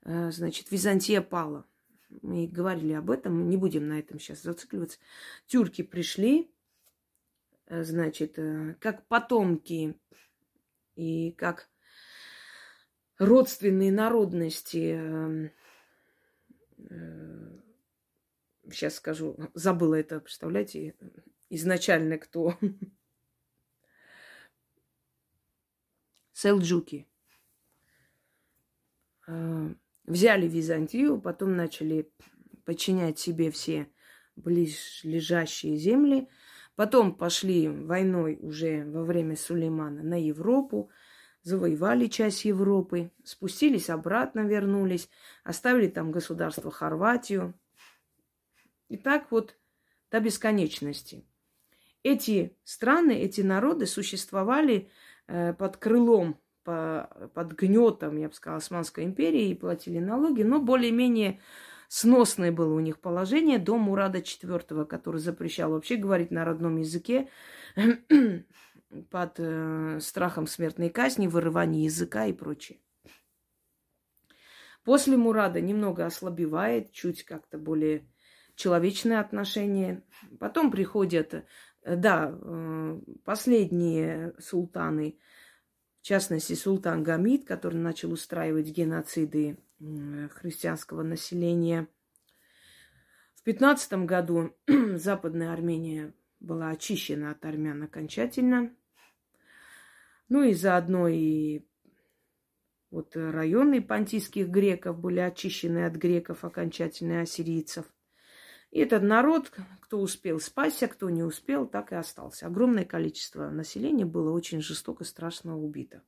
[0.03, 1.65] э, значит, Византия пала.
[2.21, 4.99] Мы говорили об этом, не будем на этом сейчас зацикливаться.
[5.47, 6.51] Тюрки пришли,
[7.67, 9.99] значит, э, как потомки
[10.95, 11.69] и как
[13.17, 15.41] родственные народности,
[18.69, 20.95] сейчас э, скажу, забыла это, представляете,
[21.49, 22.57] изначально кто?
[26.33, 27.07] Селджуки.
[30.03, 32.11] Взяли Византию, потом начали
[32.63, 33.89] подчинять себе все
[34.35, 36.29] ближлежащие земли–
[36.75, 40.89] Потом пошли войной уже во время Сулеймана на Европу,
[41.41, 45.09] завоевали часть Европы, спустились обратно, вернулись,
[45.43, 47.53] оставили там государство Хорватию.
[48.89, 49.55] И так вот
[50.11, 51.25] до бесконечности.
[52.03, 54.89] Эти страны, эти народы существовали
[55.27, 60.59] э, под крылом, по, под гнетом, я бы сказала, Османской империи и платили налоги, но
[60.59, 61.39] более-менее
[61.87, 67.29] сносное было у них положение до Мурада IV, который запрещал вообще говорить на родном языке
[69.11, 72.79] под э, страхом смертной казни, вырывания языка и прочее.
[74.83, 78.07] После Мурада немного ослабевает, чуть как-то более
[78.55, 80.03] человечное отношение.
[80.39, 81.43] Потом приходят, э,
[81.95, 85.17] да, э, последние султаны,
[86.01, 91.87] в частности, султан Гамид, который начал устраивать геноциды христианского населения.
[93.35, 98.75] В пятнадцатом году Западная Армения была очищена от армян окончательно.
[100.29, 101.65] Ну и заодно и
[102.89, 107.85] вот районы понтийских греков были очищены от греков окончательно ассирийцев.
[108.71, 109.51] И этот народ,
[109.81, 112.47] кто успел спасся, кто не успел, так и остался.
[112.47, 116.03] Огромное количество населения было очень жестоко, страшно убито.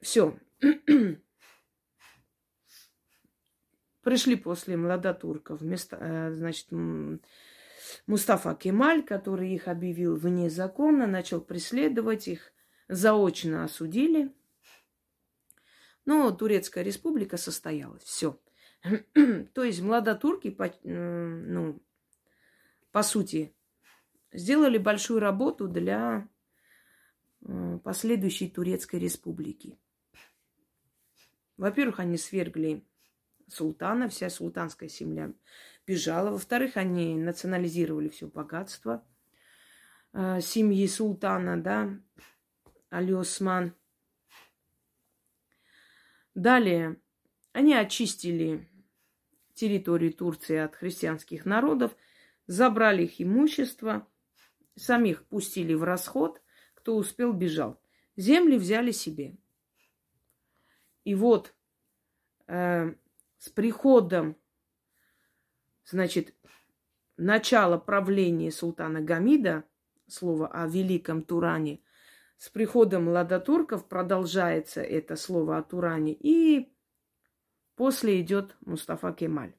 [0.00, 0.38] Все.
[4.02, 6.68] Пришли после младотурков, вместо, э, значит,
[8.06, 12.52] Мустафа Кемаль, который их объявил вне закона, начал преследовать их,
[12.88, 14.34] заочно осудили.
[16.04, 18.02] Но Турецкая республика состоялась.
[18.02, 18.40] Все.
[19.54, 21.82] То есть младотурки, ну,
[22.92, 23.54] по сути,
[24.32, 26.28] сделали большую работу для
[27.42, 29.78] э, последующей Турецкой республики.
[31.58, 32.84] Во-первых, они свергли
[33.48, 35.32] султана, вся султанская семья
[35.86, 36.30] бежала.
[36.30, 39.04] Во-вторых, они национализировали все богатство
[40.12, 41.90] э, семьи султана, да,
[42.90, 43.74] Али Осман.
[46.34, 47.00] Далее,
[47.52, 48.68] они очистили
[49.54, 51.96] территорию Турции от христианских народов,
[52.46, 54.06] забрали их имущество,
[54.76, 56.40] самих пустили в расход,
[56.74, 57.80] кто успел, бежал.
[58.14, 59.36] Земли взяли себе.
[61.08, 61.54] И вот
[62.48, 62.92] э,
[63.38, 64.36] с приходом,
[65.86, 66.34] значит,
[67.16, 69.64] начала правления султана Гамида,
[70.06, 71.80] слово о великом Туране,
[72.36, 76.76] с приходом ладотурков продолжается это слово о Туране, и
[77.74, 79.56] после идет Мустафа Кемаль.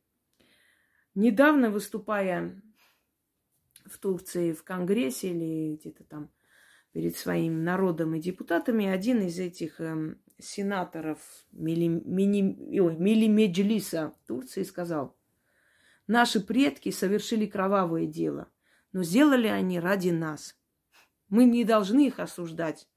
[1.15, 2.61] Недавно выступая
[3.87, 6.31] в Турции в Конгрессе или где-то там
[6.91, 11.19] перед своим народом и депутатами, один из этих эм, сенаторов
[11.51, 12.95] Мили, мини, ой,
[14.27, 15.15] Турции сказал,
[16.07, 18.49] наши предки совершили кровавое дело,
[18.91, 20.55] но сделали они ради нас.
[21.29, 22.87] Мы не должны их осуждать.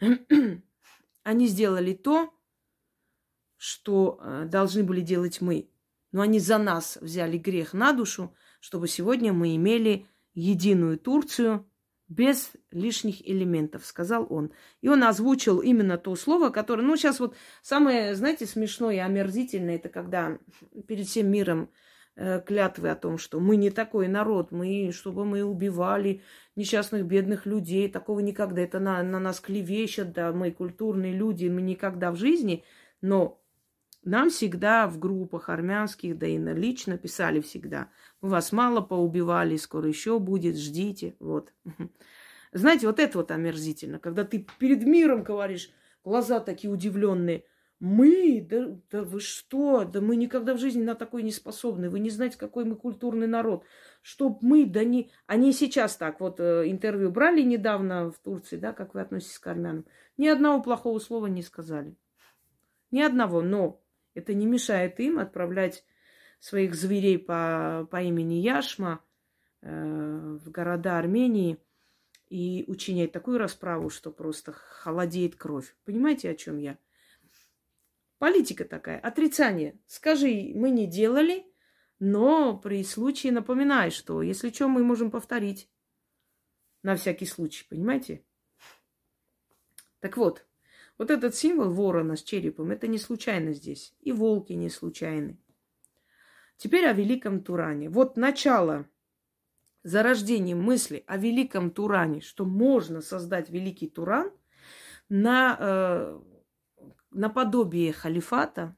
[1.22, 2.32] они сделали то,
[3.56, 5.70] что э, должны были делать мы.
[6.12, 11.68] Но они за нас взяли грех на душу, чтобы сегодня мы имели единую Турцию,
[12.08, 14.52] без лишних элементов, сказал он.
[14.80, 19.76] И он озвучил именно то слово, которое, ну, сейчас вот самое, знаете, смешное и омерзительное,
[19.76, 20.38] это когда
[20.86, 21.70] перед всем миром
[22.14, 26.22] э, клятвы о том, что мы не такой народ, мы, чтобы мы убивали
[26.54, 31.60] несчастных бедных людей, такого никогда, это на, на нас клевещет, да, мы культурные люди, мы
[31.60, 32.64] никогда в жизни,
[33.00, 33.42] но
[34.06, 37.90] нам всегда в группах армянских, да и на лично писали всегда.
[38.20, 41.16] Мы вас мало поубивали, скоро еще будет, ждите.
[41.18, 41.52] Вот.
[42.52, 45.70] Знаете, вот это вот омерзительно, когда ты перед миром говоришь,
[46.04, 47.44] глаза такие удивленные.
[47.80, 48.46] Мы?
[48.48, 49.84] Да, да вы что?
[49.84, 51.90] Да мы никогда в жизни на такой не способны.
[51.90, 53.64] Вы не знаете, какой мы культурный народ.
[54.02, 55.10] Чтоб мы, да не...
[55.26, 59.46] Они сейчас так, вот э, интервью брали недавно в Турции, да, как вы относитесь к
[59.48, 59.84] армянам.
[60.16, 61.96] Ни одного плохого слова не сказали.
[62.92, 63.82] Ни одного, но
[64.16, 65.84] это не мешает им отправлять
[66.40, 69.04] своих зверей по, по имени Яшма
[69.62, 71.58] э, в города Армении
[72.28, 75.76] и учинять такую расправу, что просто холодеет кровь.
[75.84, 76.78] Понимаете, о чем я?
[78.18, 79.78] Политика такая, отрицание.
[79.86, 81.46] Скажи, мы не делали,
[81.98, 85.68] но при случае напоминай, что если что, мы можем повторить.
[86.82, 88.24] На всякий случай, понимаете?
[90.00, 90.46] Так вот,
[90.98, 93.94] вот этот символ ворона с черепом, это не случайно здесь.
[94.00, 95.38] И волки не случайны.
[96.56, 97.90] Теперь о великом Туране.
[97.90, 98.86] Вот начало
[99.82, 104.32] зарождения мысли о великом Туране, что можно создать великий Туран
[105.08, 106.20] на э,
[107.12, 108.76] наподобие халифата,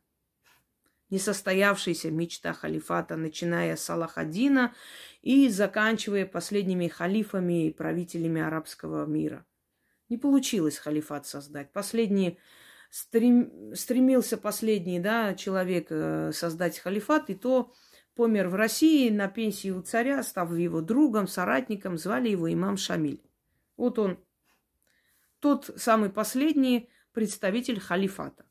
[1.10, 4.74] несостоявшаяся мечта халифата, начиная с Салахадина
[5.22, 9.46] и заканчивая последними халифами и правителями арабского мира.
[10.08, 11.72] Не получилось халифат создать.
[11.72, 12.38] Последний
[12.90, 17.72] стрем, стремился последний да, человек э, создать халифат, и то
[18.14, 23.22] помер в России на пенсии у царя, став его другом, соратником, звали его имам Шамиль.
[23.76, 24.18] Вот он,
[25.40, 28.44] тот самый последний представитель халифата.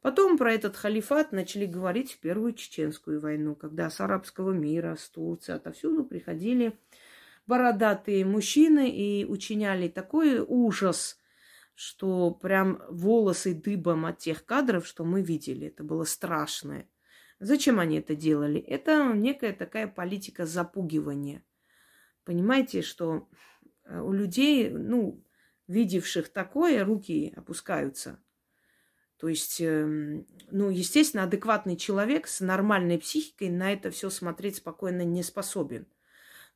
[0.00, 5.08] Потом про этот халифат начали говорить в Первую Чеченскую войну, когда с арабского мира, с
[5.08, 6.78] Турции, отовсюду приходили
[7.48, 11.18] бородатые мужчины и учиняли такой ужас,
[11.74, 15.68] что прям волосы дыбом от тех кадров, что мы видели.
[15.68, 16.88] Это было страшное.
[17.40, 18.60] Зачем они это делали?
[18.60, 21.42] Это некая такая политика запугивания.
[22.24, 23.28] Понимаете, что
[23.84, 25.24] э, у людей, ну,
[25.68, 28.20] видевших такое, руки опускаются.
[29.16, 35.02] То есть, эм, ну, естественно, адекватный человек с нормальной психикой на это все смотреть спокойно
[35.02, 35.86] не способен.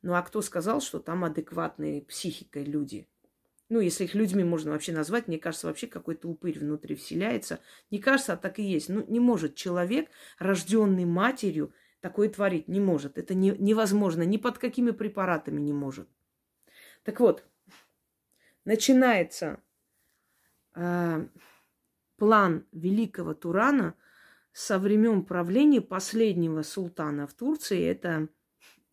[0.03, 3.07] Ну а кто сказал, что там адекватные психикой люди?
[3.69, 7.59] Ну, если их людьми можно вообще назвать, мне кажется, вообще какой-то упырь внутри вселяется.
[7.89, 8.89] Не кажется, а так и есть.
[8.89, 12.67] Ну, не может человек, рожденный матерью, такое творить.
[12.67, 13.17] Не может.
[13.17, 14.23] Это не, невозможно.
[14.23, 16.09] Ни под какими препаратами не может.
[17.03, 17.45] Так вот,
[18.65, 19.59] начинается
[20.75, 21.25] э,
[22.17, 23.95] план великого Турана
[24.51, 27.83] со времен правления последнего султана в Турции.
[27.85, 28.27] Это,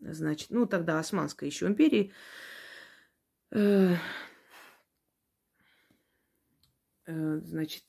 [0.01, 2.12] значит, ну тогда Османской еще империи.
[3.51, 3.94] Э,
[7.07, 7.84] э, значит,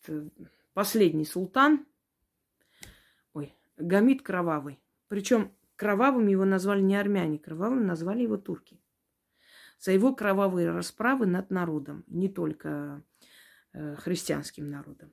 [0.73, 1.85] последний султан,
[3.33, 4.79] ой, Гамид Кровавый.
[5.07, 8.81] Причем кровавым его назвали не армяне, кровавым назвали его турки
[9.81, 13.03] за его кровавые расправы над народом, не только
[13.73, 15.11] э, христианским народом.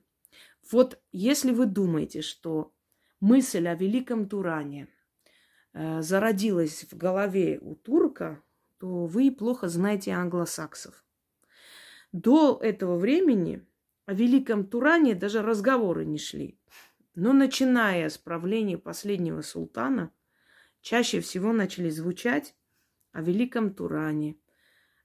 [0.71, 2.71] Вот если вы думаете, что
[3.19, 4.87] мысль о великом Туране
[5.73, 8.41] э, зародилась в голове у турка,
[8.79, 11.03] то вы плохо знаете англосаксов.
[12.11, 13.65] До этого времени
[14.05, 16.59] о великом Туране даже разговоры не шли.
[17.13, 20.11] Но начиная с правления последнего султана,
[20.81, 22.55] чаще всего начали звучать
[23.11, 24.37] о великом Туране,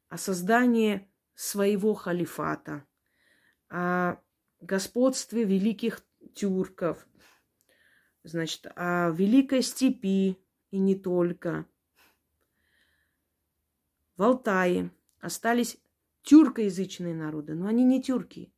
[0.08, 2.84] о создании своего халифата,
[3.68, 4.16] о
[4.60, 6.00] господстве великих
[6.34, 7.06] тюрков,
[8.22, 10.38] значит, о великой степи
[10.74, 11.66] и не только.
[14.16, 15.78] В Алтае остались
[16.22, 18.52] тюркоязычные народы, но они не тюрки.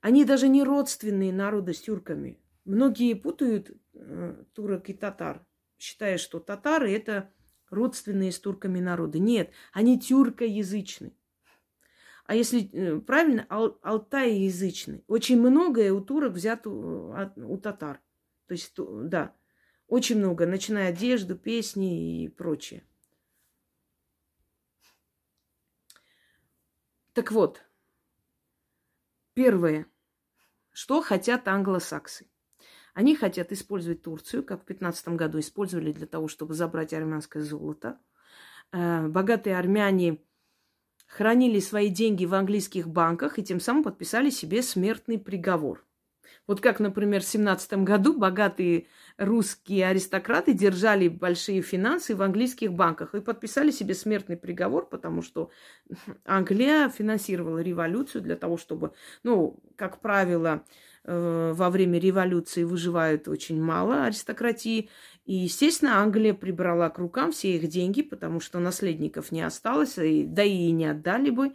[0.00, 2.38] Они даже не родственные народы с тюрками.
[2.64, 5.44] Многие путают э, турок и татар,
[5.76, 7.32] считая, что татары это
[7.68, 9.18] родственные с турками народы.
[9.18, 11.12] Нет, они тюркоязычны.
[12.26, 15.02] А если э, правильно, ал, алтайязычный.
[15.08, 18.00] Очень многое у турок взято у, у татар.
[18.46, 19.34] То есть, да,
[19.90, 22.84] очень много, начиная одежду, песни и прочее.
[27.12, 27.60] Так вот,
[29.34, 29.86] первое,
[30.70, 32.30] что хотят англосаксы.
[32.94, 37.98] Они хотят использовать Турцию, как в 15 году использовали для того, чтобы забрать армянское золото.
[38.72, 40.22] Э, богатые армяне
[41.08, 45.84] хранили свои деньги в английских банках и тем самым подписали себе смертный приговор.
[46.50, 48.88] Вот как, например, в 17 году богатые
[49.18, 55.50] русские аристократы держали большие финансы в английских банках и подписали себе смертный приговор, потому что
[56.24, 58.92] Англия финансировала революцию для того, чтобы,
[59.22, 60.64] ну, как правило,
[61.04, 64.90] Э, во время революции выживают очень мало аристократии.
[65.24, 70.44] И, естественно, Англия прибрала к рукам все их деньги, потому что наследников не осталось, да
[70.44, 71.52] и не отдали бы.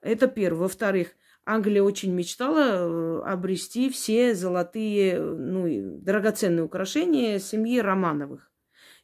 [0.00, 0.62] Это первое.
[0.62, 1.08] Во-вторых,
[1.44, 8.50] Англия очень мечтала э, обрести все золотые, ну, драгоценные украшения семьи Романовых.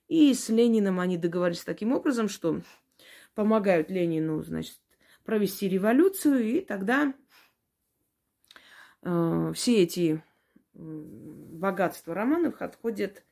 [0.06, 2.62] И с Лениным они договорились таким образом, что
[3.34, 4.80] помогают Ленину, значит,
[5.24, 7.12] провести революцию, и тогда
[9.02, 10.22] Э, все эти
[10.74, 13.24] богатства Романовых отходят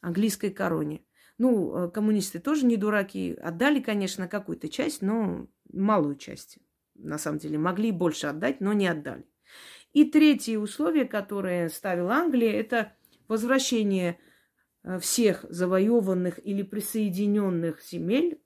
[0.00, 1.04] английской короне.
[1.38, 3.34] Ну, э, коммунисты тоже не дураки.
[3.34, 6.58] Отдали, конечно, какую-то часть, но малую часть.
[6.98, 9.24] На самом деле, могли больше отдать, но не отдали.
[9.92, 12.92] И третье условие, которое ставила Англия, это
[13.26, 14.18] возвращение
[14.84, 18.40] э, всех завоеванных или присоединенных земель,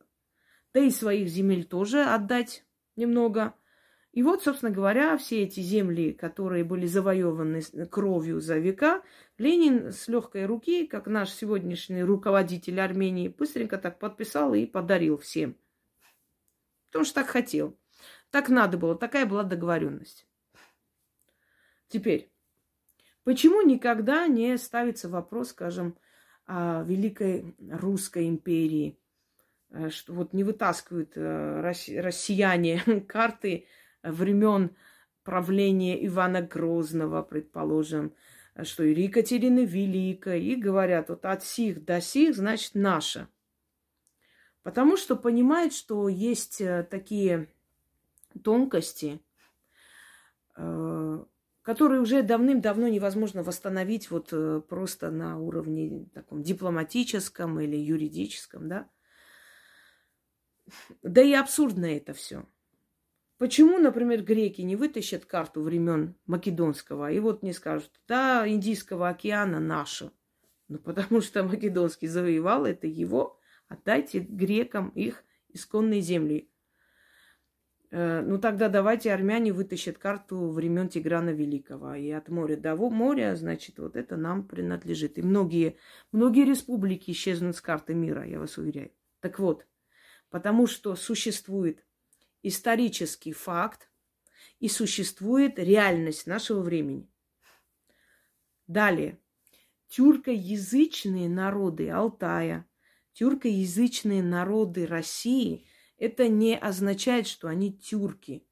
[0.72, 2.64] да и своих земель тоже отдать
[2.96, 3.54] немного–
[4.12, 9.02] и вот, собственно говоря, все эти земли, которые были завоеваны кровью за века,
[9.38, 15.56] Ленин с легкой руки, как наш сегодняшний руководитель Армении, быстренько так подписал и подарил всем.
[16.88, 17.78] Потому что так хотел.
[18.32, 20.26] Так надо было, такая была договоренность.
[21.88, 22.32] Теперь,
[23.24, 25.98] почему никогда не ставится вопрос, скажем,
[26.46, 28.98] о Великой Русской империи?
[29.68, 33.66] Э, что вот не вытаскивают э, россияне карты
[34.02, 34.74] времен
[35.24, 38.14] правления Ивана Грозного, предположим,
[38.62, 43.28] что и Екатерины Великой, и говорят, вот от сих до сих, значит, наша.
[44.62, 47.52] Потому что понимают, что есть э, такие
[48.42, 49.20] тонкости,
[50.56, 51.24] э,
[51.62, 58.90] которые уже давным-давно невозможно восстановить вот э, просто на уровне таком дипломатическом или юридическом, да.
[61.02, 62.46] Да и абсурдно это все.
[63.38, 69.58] Почему, например, греки не вытащат карту времен Македонского и вот не скажут, да, Индийского океана
[69.58, 70.12] наша.
[70.68, 76.51] Ну, потому что Македонский завоевал, это его, отдайте грекам их исконные земли.
[77.92, 81.94] Э, ну, тогда давайте армяне вытащат карту времен Тиграна Великого.
[81.94, 85.18] И от моря до моря, значит, вот это нам принадлежит.
[85.18, 85.76] И многие,
[86.10, 88.92] многие республики исчезнут с карты мира, я вас уверяю.
[89.20, 89.66] Так вот,
[90.30, 91.84] потому что существует
[92.42, 93.90] исторический факт
[94.58, 97.10] и существует реальность нашего времени.
[98.66, 99.18] Далее.
[99.88, 102.66] Тюркоязычные народы Алтая,
[103.12, 105.66] тюркоязычные народы России–
[106.02, 108.44] это не означает, что они тюрки.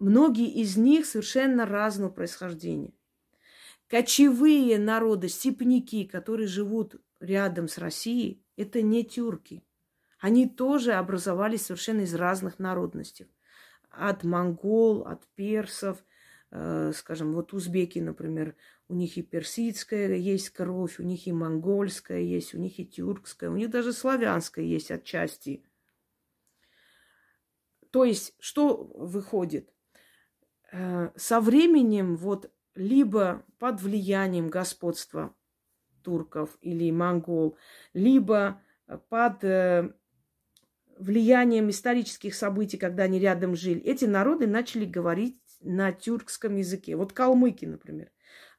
[0.00, 2.92] Многие из них совершенно разного происхождения.
[3.86, 9.62] Кочевые народы, степняки, которые живут рядом с Россией, это не тюрки.
[10.18, 13.28] Они тоже образовались совершенно из разных народностей.
[13.90, 16.04] От монгол, от персов,
[16.50, 18.56] э, скажем, вот узбеки, например,
[18.88, 23.50] у них и персидская есть кровь, у них и монгольская есть, у них и тюркская,
[23.50, 25.64] у них даже славянская есть отчасти.
[27.90, 29.72] То есть, что выходит?
[30.72, 35.34] Э, со временем вот либо под влиянием господства
[36.02, 37.56] турков или монгол,
[37.94, 38.60] либо
[39.08, 39.94] под э,
[40.98, 46.96] влиянием исторических событий, когда они рядом жили, эти народы начали говорить на тюркском языке.
[46.96, 48.10] Вот калмыки, например.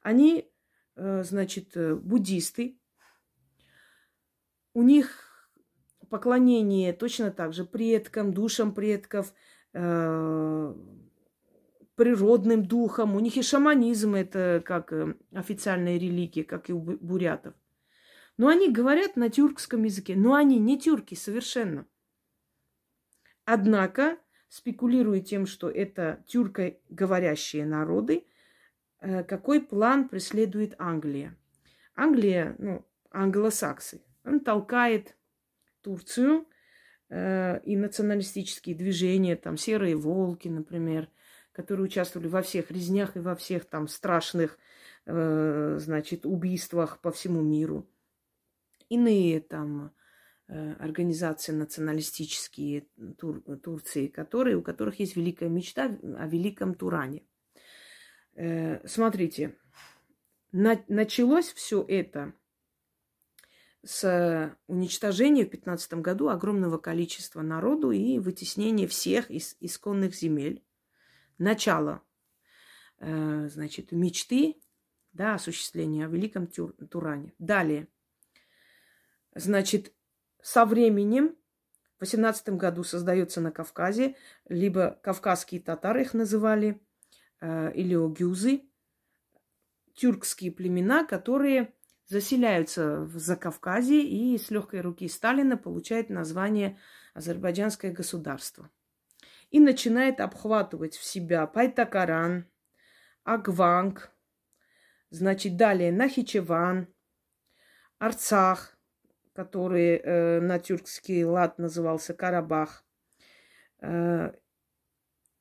[0.06, 0.48] Они,
[0.94, 2.78] э, значит, э, буддисты.
[4.72, 5.50] У них
[6.08, 9.34] поклонение точно так же предкам, душам предков,
[9.72, 10.74] э,
[11.96, 13.16] природным духам.
[13.16, 14.92] У них и шаманизм это как
[15.32, 17.54] официальная религия, как и у бурятов.
[18.36, 20.14] Но они говорят на тюркском языке.
[20.14, 21.84] Но они не тюрки совершенно.
[23.44, 28.24] Однако, спекулируя тем, что это тюркоговорящие народы,
[29.00, 31.36] какой план преследует Англия.
[31.94, 35.16] Англия, ну, англосаксы, он толкает
[35.80, 36.46] Турцию
[37.08, 41.08] э, и националистические движения, там, серые волки, например,
[41.52, 44.58] которые участвовали во всех резнях и во всех там страшных,
[45.06, 47.88] э, значит, убийствах по всему миру.
[48.90, 49.92] Иные там
[50.48, 57.35] э, организации националистические Тур, Турции, которые, у которых есть великая мечта о великом Туране– Э,
[58.84, 59.56] смотрите,
[60.52, 62.32] на, началось все это
[63.82, 70.64] с уничтожения в 15 году огромного количества народу и вытеснения всех из исконных земель.
[71.38, 72.02] Начало,
[72.98, 74.56] э, значит, мечты,
[75.12, 77.32] да, осуществления о великом Туране.
[77.38, 77.88] Далее,
[79.34, 79.92] значит,
[80.42, 81.36] со временем
[81.98, 84.16] в 18 году создается на Кавказе,
[84.48, 86.85] либо кавказские татары их называли, Э,
[87.40, 88.62] или огюзы,
[89.94, 91.74] тюркские племена, которые
[92.06, 96.78] заселяются в Закавказье и с легкой руки Сталина получают название
[97.14, 98.70] Азербайджанское государство.
[99.50, 102.46] И начинает обхватывать в себя Пайтакаран,
[103.24, 104.12] Агванг,
[105.10, 106.88] значит, далее Нахичеван,
[107.98, 108.76] Арцах,
[109.32, 112.84] который э, на тюркский лад назывался Карабах,
[113.80, 114.32] э,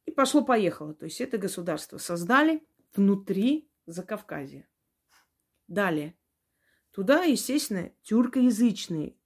[0.05, 0.93] и пошло-поехало.
[0.93, 4.67] То есть это государство создали внутри Закавказья.
[5.67, 6.15] Далее.
[6.91, 9.17] Туда, естественно, тюркоязычные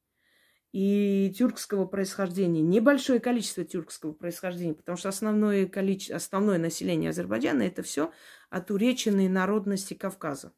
[0.71, 2.61] и тюркского происхождения.
[2.61, 8.11] Небольшое количество тюркского происхождения, потому что основное, количество, основное население Азербайджана это все
[8.49, 10.53] отуреченные народности Кавказа.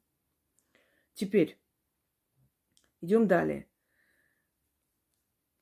[1.14, 1.60] Теперь
[3.02, 3.68] идем далее.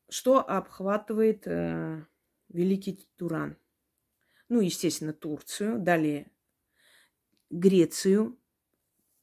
[0.10, 2.06] Что обхватывает э,
[2.50, 3.58] Великий Туран?
[4.50, 6.32] Ну, естественно, Турцию, далее
[7.50, 8.38] Грецию,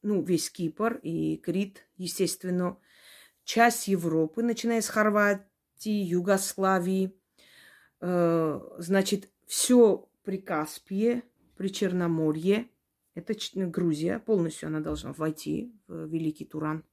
[0.01, 2.77] ну, весь Кипр и Крит, естественно,
[3.43, 5.45] часть Европы, начиная с Хорватии,
[5.85, 7.13] Югославии,
[8.01, 11.23] э, значит, все при Каспии,
[11.55, 12.69] при Черноморье,
[13.15, 16.83] это Грузия, полностью она должна войти в Великий Туран.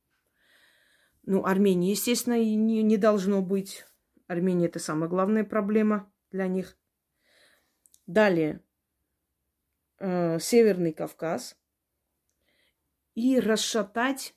[1.27, 3.85] Ну, Армении, естественно, не, не должно быть.
[4.27, 6.79] Армения– это самая главная проблема для них.
[8.07, 8.63] Далее
[9.99, 11.57] э, Северный Кавказ
[13.15, 14.35] и расшатать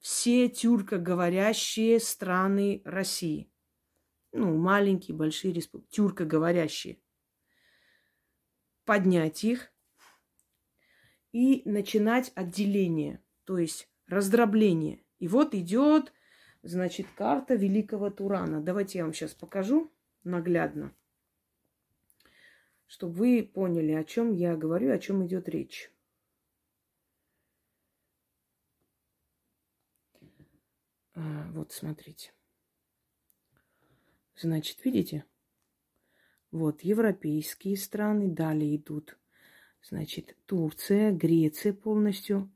[0.00, 3.50] все тюркоговорящие страны России.
[4.32, 6.98] Ну, маленькие, большие республики, тюркоговорящие.
[8.84, 9.72] Поднять их
[11.32, 15.04] и начинать отделение, то есть раздробление.
[15.20, 16.12] И вот идет,
[16.62, 18.60] значит, карта Великого Турана.
[18.60, 19.92] Давайте я вам сейчас покажу
[20.24, 20.92] наглядно.
[22.86, 25.90] Чтобы вы поняли, о чем я говорю, о чем идет речь.
[31.14, 32.32] А, вот, смотрите.
[34.36, 35.24] Значит, видите?
[36.50, 39.18] Вот, европейские страны, далее идут,
[39.82, 42.50] значит, Турция, Греция полностью.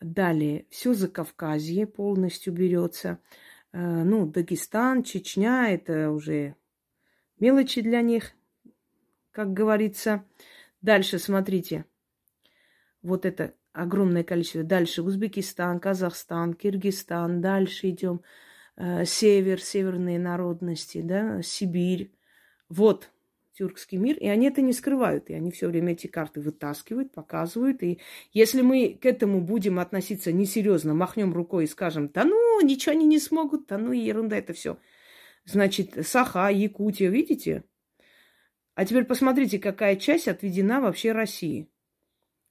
[0.00, 3.20] Далее все Закавказье полностью берется.
[3.72, 6.56] А, ну, Дагестан, Чечня, это уже
[7.38, 8.32] мелочи для них,
[9.36, 10.24] как говорится.
[10.80, 11.84] Дальше, смотрите,
[13.02, 14.62] вот это огромное количество.
[14.62, 17.42] Дальше Узбекистан, Казахстан, Киргизстан.
[17.42, 18.22] Дальше идем
[18.78, 22.14] э, север, северные народности, да, Сибирь.
[22.70, 23.10] Вот
[23.52, 27.82] тюркский мир, и они это не скрывают, и они все время эти карты вытаскивают, показывают,
[27.82, 28.00] и
[28.32, 33.06] если мы к этому будем относиться несерьезно, махнем рукой и скажем, да ну, ничего они
[33.06, 34.78] не смогут, да ну, ерунда это все.
[35.46, 37.64] Значит, Саха, Якутия, видите?
[38.76, 41.66] А теперь посмотрите, какая часть отведена вообще России.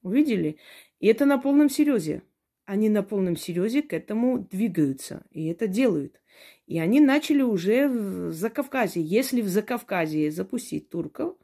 [0.01, 0.57] Увидели?
[0.99, 2.23] И это на полном серьезе.
[2.65, 6.19] Они на полном серьезе к этому двигаются и это делают.
[6.65, 9.03] И они начали уже в Закавказье.
[9.03, 11.37] Если в Закавказье запустить турков,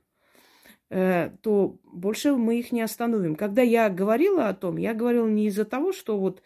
[0.89, 3.35] э, то больше мы их не остановим.
[3.35, 6.41] Когда я говорила о том, я говорила не из-за того, что вот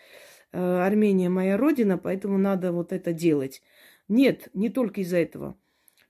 [0.51, 3.61] э, Армения моя родина, поэтому надо вот это делать.
[4.09, 5.57] Нет, не только из-за этого.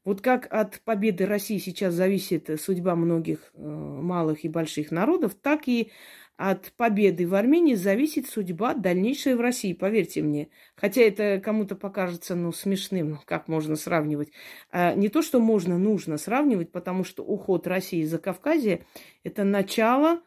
[0.05, 5.67] Вот как от победы России сейчас зависит судьба многих э, малых и больших народов, так
[5.67, 5.91] и
[6.37, 10.49] от победы в Армении зависит судьба дальнейшая в России, поверьте мне.
[10.75, 14.29] Хотя это кому-то покажется ну, смешным, как можно сравнивать.
[14.69, 18.85] А не то, что можно, нужно сравнивать, потому что уход России за Кавказье–
[19.23, 20.21] это начало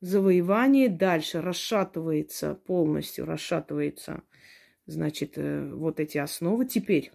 [0.00, 4.22] завоевания дальше, расшатывается полностью, расшатывается,
[4.84, 6.66] значит, э, вот эти основы.
[6.66, 7.10] Теперь,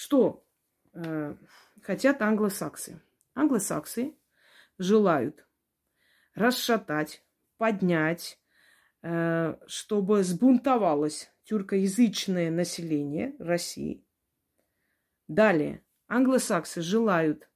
[0.00, 0.42] что
[0.94, 1.36] э,
[1.82, 3.02] хотят англосаксы?
[3.34, 4.16] Англосаксы
[4.78, 5.46] желают–
[6.34, 7.22] расшатать,
[7.58, 8.40] поднять,
[9.02, 14.02] э, чтобы сбунтовалось тюркоязычное население России.
[15.28, 17.50] Далее, англосаксы желают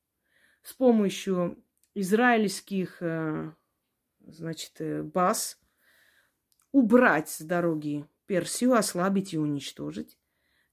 [0.62, 1.64] с помощью
[1.94, 3.54] израильских э,
[4.20, 5.58] значит, э, баз
[6.72, 10.18] убрать с дороги Персию, ослабить и уничтожить.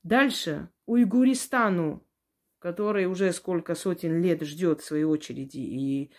[0.04, 2.06] Дальше Уйгуристану,
[2.60, 6.12] который уже сколько сотен лет ждет своей очереди и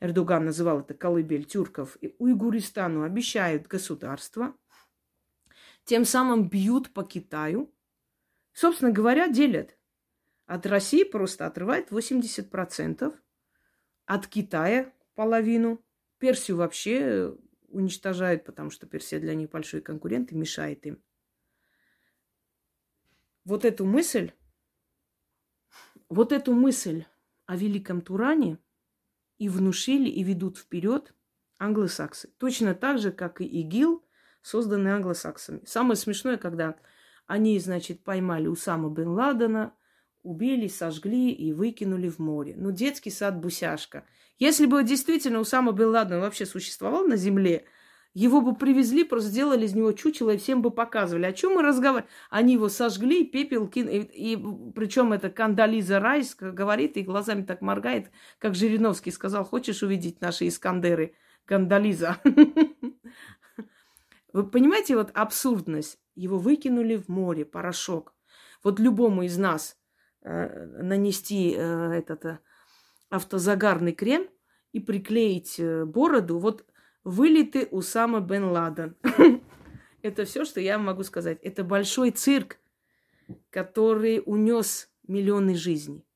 [0.00, 4.56] Эрдоган называл это колыбель тюрков, и Уйгуристану обещают государство,
[5.84, 7.74] тем самым бьют по Китаю.
[8.52, 9.78] Собственно говоря, делят.
[10.46, 13.14] От России просто отрывает 80%,
[14.06, 15.84] от Китая половину.
[16.18, 17.36] Персию вообще
[17.68, 21.02] уничтожают, потому что Персия для них большой конкурент и мешает им.
[23.50, 24.32] Вот эту мысль,
[26.08, 27.04] вот эту мысль
[27.46, 28.58] о Великом Туране–
[29.40, 31.14] и внушили, и ведут вперед
[31.58, 32.28] англосаксы.
[32.38, 34.04] Точно так же, как и ИГИЛ,
[34.42, 35.62] созданный англосаксами.
[35.66, 36.76] Самое смешное, когда
[37.26, 39.74] они, значит, поймали Усама бен Ладена,
[40.22, 42.54] убили, сожгли и выкинули в море.
[42.56, 44.04] Ну, детский сад Бусяшка.
[44.38, 47.64] Если бы действительно Усама бен Ладен вообще существовал на земле,
[48.12, 51.26] его бы привезли, просто сделали из него чучело и всем бы показывали.
[51.26, 52.10] О чем мы разговариваем?
[52.28, 54.10] Они его сожгли, пепел кинули.
[54.12, 59.82] И, и причем это Кандализа Райс говорит и глазами так моргает, как Жириновский сказал, хочешь
[59.82, 61.14] увидеть наши Искандеры?
[61.44, 62.18] Кандализа.
[64.32, 65.98] Вы понимаете вот абсурдность?
[66.14, 68.14] Его выкинули в море, порошок.
[68.62, 69.76] Вот любому из нас
[70.22, 72.38] э, нанести э, этот э,
[73.08, 74.28] автозагарный крем
[74.72, 76.64] и приклеить э, бороду, вот
[77.04, 78.96] вылеты Усама бен Ладен.
[80.02, 81.38] Это все, что я могу сказать.
[81.42, 82.58] Это большой цирк,
[83.50, 86.06] который унес миллионы жизней.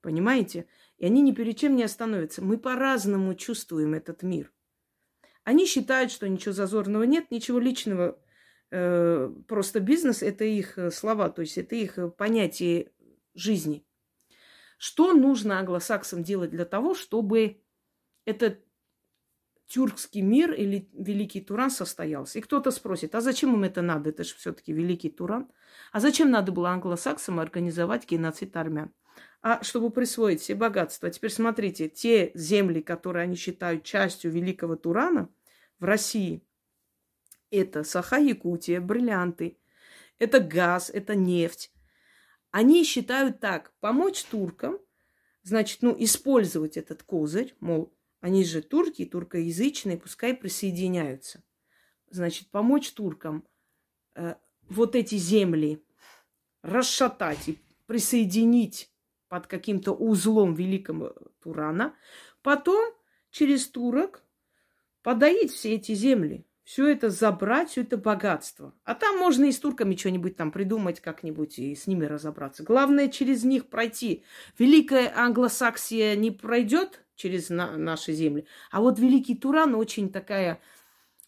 [0.00, 0.66] Понимаете?
[0.98, 2.42] И они ни перед чем не остановятся.
[2.42, 4.52] Мы по-разному чувствуем этот мир.
[5.44, 8.18] Они считают, что ничего зазорного нет, ничего личного.
[8.70, 12.92] Э, просто бизнес– это их э, слова, то есть это их э, понятие
[13.34, 13.86] жизни.
[14.78, 17.62] Что нужно англосаксам делать для того, чтобы
[18.24, 18.65] этот
[19.66, 22.38] тюркский мир или Великий Туран состоялся.
[22.38, 24.10] И кто-то спросит, а зачем им это надо?
[24.10, 25.50] Это же все-таки Великий Туран.
[25.92, 28.92] А зачем надо было англосаксам организовать геноцид армян?
[29.42, 31.10] А чтобы присвоить все богатства.
[31.10, 35.28] Теперь смотрите, те земли, которые они считают частью Великого Турана
[35.78, 36.42] в России,
[37.50, 39.58] это Саха-Якутия, бриллианты,
[40.18, 41.72] это газ, это нефть.
[42.50, 44.78] Они считают так, помочь туркам,
[45.42, 47.95] значит, ну, использовать этот козырь, мол,
[48.26, 51.44] они же турки, туркоязычные, пускай присоединяются.
[52.10, 53.46] Значит, помочь туркам
[54.16, 54.34] э,
[54.68, 55.80] вот эти земли
[56.60, 58.92] расшатать и присоединить
[59.28, 61.94] под каким-то узлом великого Турана,
[62.42, 62.92] потом
[63.30, 64.24] через турок
[65.02, 68.74] подоить все эти земли, все это забрать, все это богатство.
[68.82, 72.64] А там можно и с турками что-нибудь там придумать как-нибудь и с ними разобраться.
[72.64, 74.24] Главное через них пройти.
[74.58, 80.60] Великая англосаксия не пройдет через на наши земли, а вот Великий Туран очень такая,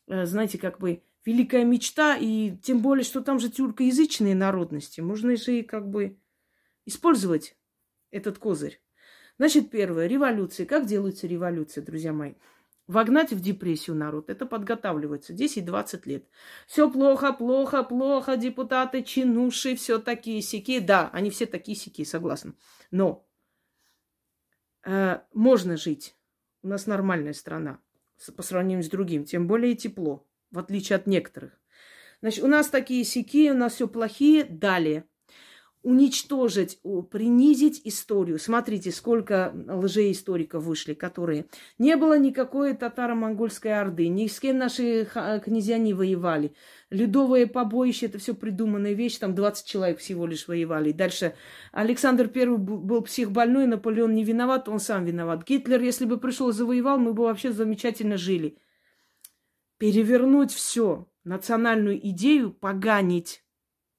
[0.09, 5.01] э, знаете, как бы великая мечта, и тем более, что там же тюркоязычные народности.
[5.01, 6.19] Можно же и как бы
[6.85, 7.57] использовать
[8.11, 8.81] этот козырь.
[9.39, 10.67] Значит, первое, революция.
[10.67, 12.35] Как делается революция, друзья мои?
[12.89, 16.25] Вогнать в депрессию народ, это подготавливается 10-20 лет.
[16.67, 20.81] Все плохо, плохо, плохо, депутаты, чинуши, все такие сики.
[20.81, 22.55] Да, они все такие сики, согласна.
[22.91, 23.29] Но
[24.85, 26.17] э, можно жить.
[26.63, 27.79] У нас нормальная страна
[28.37, 31.61] по сравнению с другим, тем более тепло в отличие от некоторых.
[32.21, 34.45] Значит, у нас такие сики, у нас все плохие.
[34.45, 35.05] Далее.
[35.83, 38.39] Уничтожить, принизить историю.
[38.39, 41.47] Смотрите, сколько лжеисториков вышли, которые...
[41.79, 45.09] Не было никакой татаро-монгольской орды, ни с кем наши
[45.45, 46.53] князья не воевали.
[46.91, 50.93] Ледовое побоище, это все придуманная вещь, там 20 человек всего лишь воевали.
[50.93, 51.35] Дальше
[51.73, 55.47] Александр Первый был психбольной, Наполеон не виноват, он сам виноват.
[55.47, 58.59] Гитлер, если бы пришел завоевал, мы бы вообще замечательно жили
[59.79, 63.45] перевернуть все, национальную идею поганить.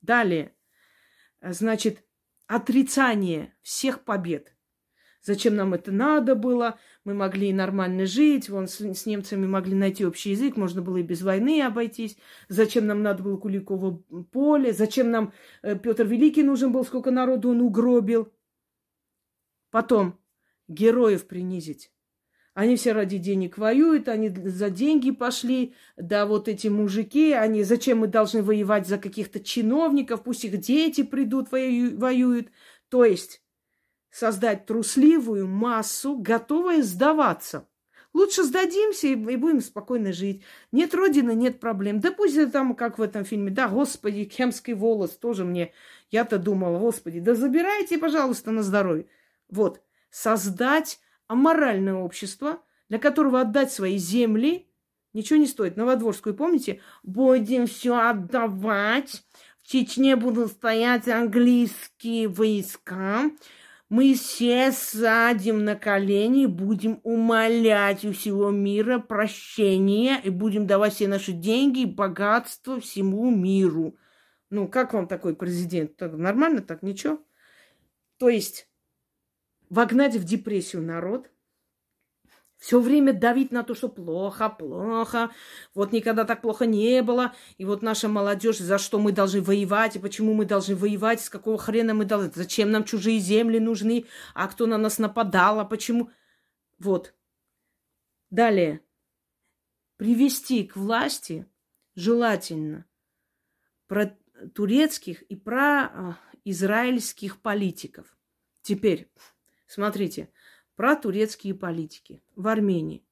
[0.01, 0.53] Далее,
[1.41, 2.03] значит,
[2.47, 4.55] отрицание всех побед.
[5.21, 6.79] Зачем нам это надо было?
[7.03, 11.03] Мы могли нормально жить, вон с, с немцами могли найти общий язык, можно было и
[11.03, 12.17] без войны обойтись.
[12.47, 13.97] Зачем нам надо было Куликово
[14.31, 14.71] поле?
[14.71, 18.31] Зачем нам э, Петр Великий нужен был, сколько народу он угробил?
[19.71, 20.17] Потом
[20.67, 21.91] героев принизить.
[22.59, 25.75] Они все ради денег воюют, они за деньги пошли.
[25.95, 31.03] Да, вот эти мужики, они зачем мы должны воевать за каких-то чиновников, пусть их дети
[31.03, 32.49] придут, воюют.
[32.89, 33.41] То есть
[34.11, 37.65] создать трусливую массу, готовая сдаваться.
[38.11, 40.43] Лучше сдадимся и, и будем спокойно жить.
[40.73, 42.01] Нет родины, нет проблем.
[42.01, 45.71] Да пусть это там, как в этом фильме, да, господи, кемский волос тоже мне,
[46.11, 49.05] я-то думала, господи, да забирайте, пожалуйста, на здоровье.
[49.49, 49.81] Вот,
[50.11, 50.99] создать
[51.29, 54.67] аморальное общество, для которого отдать свои земли
[55.13, 55.77] ничего не стоит.
[55.77, 56.81] Новодворскую, помните?
[57.03, 59.23] Будем все отдавать.
[59.61, 63.29] В Чечне будут стоять английские войска.
[63.89, 71.07] Мы все садим на колени, будем умолять у всего мира прощения и будем давать все
[71.07, 73.95] наши деньги и богатство всему миру.
[74.49, 75.99] Ну, как вам такой президент?
[75.99, 76.81] Нормально так?
[76.81, 77.19] Ничего?
[78.17, 78.68] То есть
[79.69, 81.29] вогнать в депрессию народ,
[82.59, 85.31] все время давить на то, что плохо, плохо,
[85.73, 89.95] вот никогда так плохо не было, и вот наша молодежь, за что мы должны воевать,
[89.95, 94.05] и почему мы должны воевать, с какого хрена мы должны, зачем нам чужие земли нужны,
[94.33, 96.11] а кто на нас нападал, а почему.
[96.79, 97.13] Вот.
[98.29, 98.81] Далее.
[99.95, 101.45] Привести к власти
[101.95, 102.85] желательно
[103.87, 104.17] про
[104.53, 108.17] турецких и про а, израильских политиков.
[108.61, 109.09] Теперь
[109.69, 110.29] Смотрите,
[110.75, 113.05] про турецкие политики в Армении.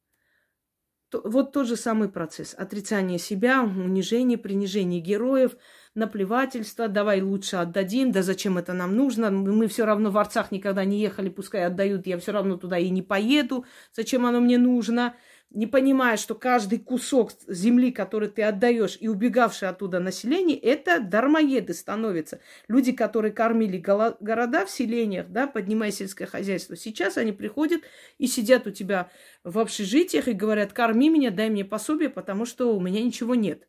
[1.13, 2.55] Вот тот же самый процесс.
[2.57, 5.55] Отрицание себя, унижение, принижение героев,
[5.93, 6.87] наплевательство.
[6.87, 8.11] Давай лучше отдадим.
[8.11, 9.29] Да зачем это нам нужно?
[9.29, 12.07] Мы все равно в Арцах никогда не ехали, пускай отдают.
[12.07, 13.63] Я все равно туда и не поеду.
[13.93, 15.15] Зачем оно мне нужно?
[15.49, 21.73] Не понимая, что каждый кусок земли, который ты отдаешь, и убегавшее оттуда население, это дармоеды
[21.73, 22.41] становятся.
[22.67, 27.81] Люди, которые кормили города в селениях, да, поднимая сельское хозяйство, сейчас они приходят
[28.17, 29.09] и сидят у тебя
[29.43, 33.67] в общежитиях и говорят, корми меня, дай мне пособие, потому что у меня ничего нет.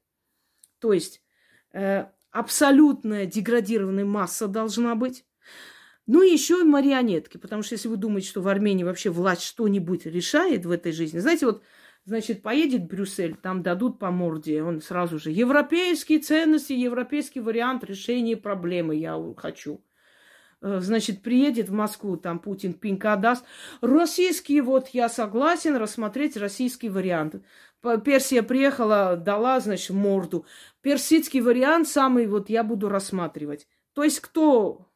[0.81, 1.23] То есть
[1.73, 5.25] э, абсолютная деградированная масса должна быть.
[6.09, 10.07] Ну еще и марионетки, потому что если вы думаете, что в Армении вообще власть что-нибудь
[10.07, 11.63] решает в этой жизни, знаете, вот,
[12.07, 18.39] значит, поедет Брюссель, там дадут по морде, он сразу же, европейские ценности, европейский вариант решения
[18.39, 19.85] проблемы я хочу.
[20.63, 23.45] Э, значит, приедет в Москву, там Путин пинка даст.
[23.83, 27.35] Российский, вот я согласен рассмотреть российский вариант.
[28.03, 30.47] Персия приехала, дала, значит, морду.
[30.81, 33.69] Персидский вариант самый вот я буду рассматривать.
[33.93, 34.88] То есть кто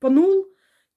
[0.00, 0.48] пнул,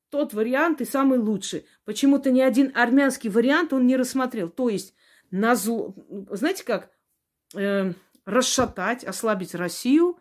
[0.09, 1.65] тот вариант и самый лучший.
[1.85, 4.49] Почему-то ни один армянский вариант он не рассмотрел.
[4.49, 4.93] То есть,
[5.31, 5.95] на зло...
[6.29, 6.91] знаете как,
[7.55, 7.93] э,
[8.25, 10.19] расшатать, ослабить Россию,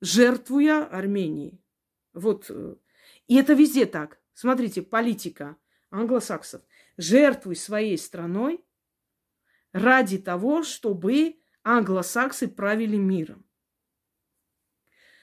[0.00, 1.60] жертвуя Армении.
[2.12, 2.46] Вот.
[2.50, 2.76] Э,
[3.26, 4.18] и это везде так.
[4.34, 5.56] Смотрите, политика
[5.90, 6.62] англосаксов.
[6.96, 8.64] Жертвуй своей страной
[9.72, 13.46] ради того, чтобы англосаксы правили миром.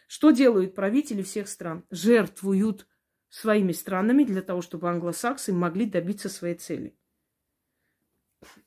[0.10, 1.86] Что делают правители всех стран?
[1.92, 2.88] Жертвуют
[3.30, 6.98] своими странами для того, чтобы англосаксы могли добиться своей цели.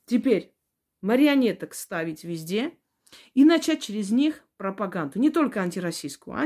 [0.05, 0.55] Теперь
[1.01, 2.78] марионеток ставить везде
[3.34, 5.18] и начать через них пропаганду.
[5.18, 6.36] Не только антироссийскую,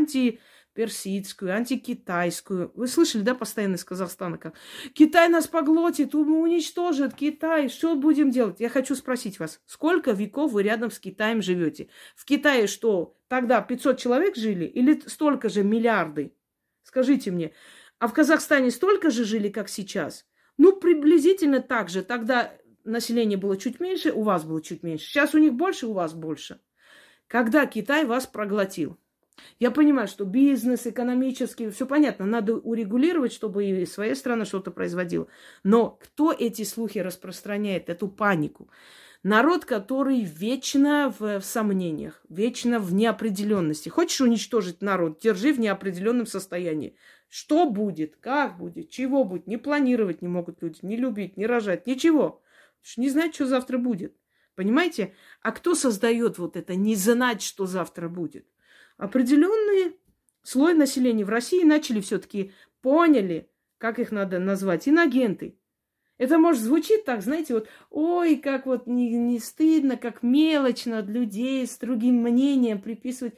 [0.77, 2.70] антиперсидскую, антикитайскую.
[2.74, 4.55] Вы слышали, да, постоянно из Казахстана, как
[4.93, 8.61] Китай нас поглотит, уничтожит Китай, что будем делать?
[8.61, 11.89] Я хочу спросить вас, сколько веков вы рядом с Китаем живете?
[12.14, 16.35] В Китае что, тогда 500 человек жили или столько же миллиарды?
[16.83, 17.53] Скажите мне,
[17.99, 20.27] а в Казахстане столько же жили, как сейчас?
[20.59, 22.03] Ну, приблизительно так же.
[22.03, 22.53] Тогда
[22.85, 25.07] население было чуть меньше, у вас было чуть меньше.
[25.07, 26.61] Сейчас у них больше, у вас больше.
[27.27, 28.99] Когда Китай вас проглотил?
[29.59, 35.28] Я понимаю, что бизнес, экономический, все понятно, надо урегулировать, чтобы и своя страна что-то производила.
[35.62, 38.68] Но кто эти слухи распространяет, эту панику?
[39.22, 43.89] Народ, который вечно в, в сомнениях, вечно в неопределенности.
[43.89, 46.97] Хочешь уничтожить народ, держи в неопределенном состоянии.
[47.28, 51.87] Что будет, как будет, чего будет, не планировать не могут люди, не любить, не рожать,
[51.87, 52.41] ничего.
[52.97, 54.14] Не знать, что завтра будет.
[54.55, 55.14] Понимаете?
[55.43, 58.47] А кто создает вот это не знать, что завтра будет?
[58.97, 59.97] Определенный
[60.42, 65.59] слой населения в России начали все-таки поняли, как их надо назвать, инагенты.
[66.18, 71.09] Это может звучит так, знаете, вот, ой, как вот не, не стыдно, как мелочно от
[71.09, 73.34] людей с другим мнением приписывать.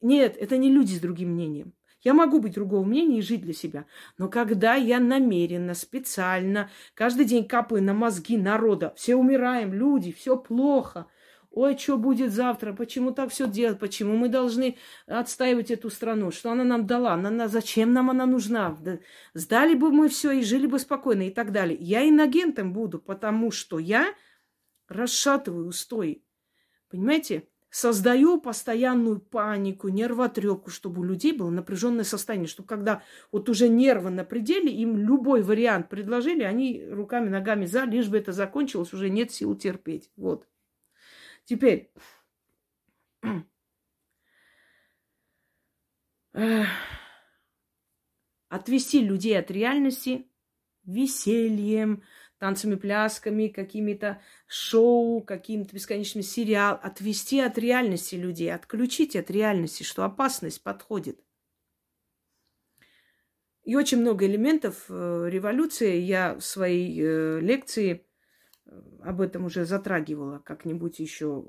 [0.00, 1.74] Нет, это не люди с другим мнением.
[2.00, 3.86] Я могу быть другого мнения и жить для себя.
[4.18, 10.36] Но когда я намеренно, специально, каждый день капаю на мозги народа, все умираем, люди, все
[10.36, 11.06] плохо.
[11.54, 12.72] Ой, что будет завтра?
[12.72, 13.78] Почему так все делать?
[13.78, 16.30] Почему мы должны отстаивать эту страну?
[16.30, 17.12] Что она нам дала?
[17.12, 18.74] Она, она, зачем нам она нужна?
[18.80, 18.98] Да,
[19.34, 21.76] сдали бы мы все и жили бы спокойно и так далее.
[21.78, 24.14] Я инагентом буду, потому что я
[24.88, 26.24] расшатываю устои.
[26.88, 27.46] Понимаете?
[27.72, 34.10] создаю постоянную панику, нервотрепку, чтобы у людей было напряженное состояние, чтобы когда вот уже нервы
[34.10, 39.08] на пределе, им любой вариант предложили, они руками, ногами за, лишь бы это закончилось, уже
[39.08, 40.10] нет сил терпеть.
[40.16, 40.46] Вот.
[41.44, 41.92] Теперь.
[48.48, 50.28] Отвести людей от реальности
[50.84, 52.02] весельем,
[52.38, 60.04] танцами, плясками, какими-то шоу, каким-то бесконечным сериал, отвести от реальности людей, отключить от реальности, что
[60.04, 61.22] опасность подходит.
[63.64, 65.98] И очень много элементов э, революции.
[66.00, 68.04] Я в своей э, лекции
[69.02, 70.38] об этом уже затрагивала.
[70.38, 71.44] Как-нибудь еще,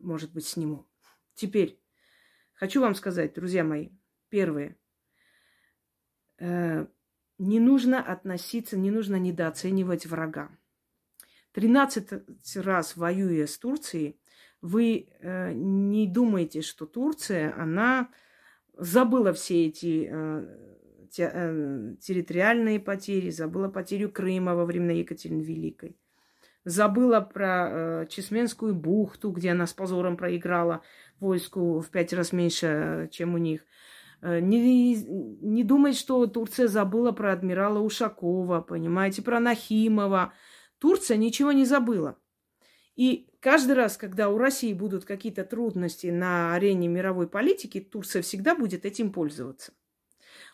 [0.00, 0.88] может быть, сниму.
[1.34, 1.80] Теперь
[2.54, 3.90] хочу вам сказать, друзья мои,
[4.28, 4.76] первое
[7.40, 10.50] не нужно относиться, не нужно недооценивать врага.
[11.52, 12.10] Тринадцать
[12.54, 14.20] раз воюя с Турцией,
[14.60, 18.10] вы э, не думаете, что Турция, она
[18.74, 20.79] забыла все эти э, э,
[21.16, 25.96] территориальные потери, забыла потерю Крыма во времена Екатерины Великой,
[26.64, 27.68] забыла про
[28.02, 30.82] э, Чесменскую бухту, где она с позором проиграла
[31.18, 33.60] войску в пять раз меньше, э, чем у них–
[34.22, 40.32] Э, не, не думать, что Турция забыла про адмирала Ушакова, понимаете, про Нахимова.
[40.78, 42.18] Турция ничего не забыла.
[42.96, 48.54] И каждый раз, когда у России будут какие-то трудности на арене мировой политики, Турция всегда
[48.54, 49.72] будет этим пользоваться.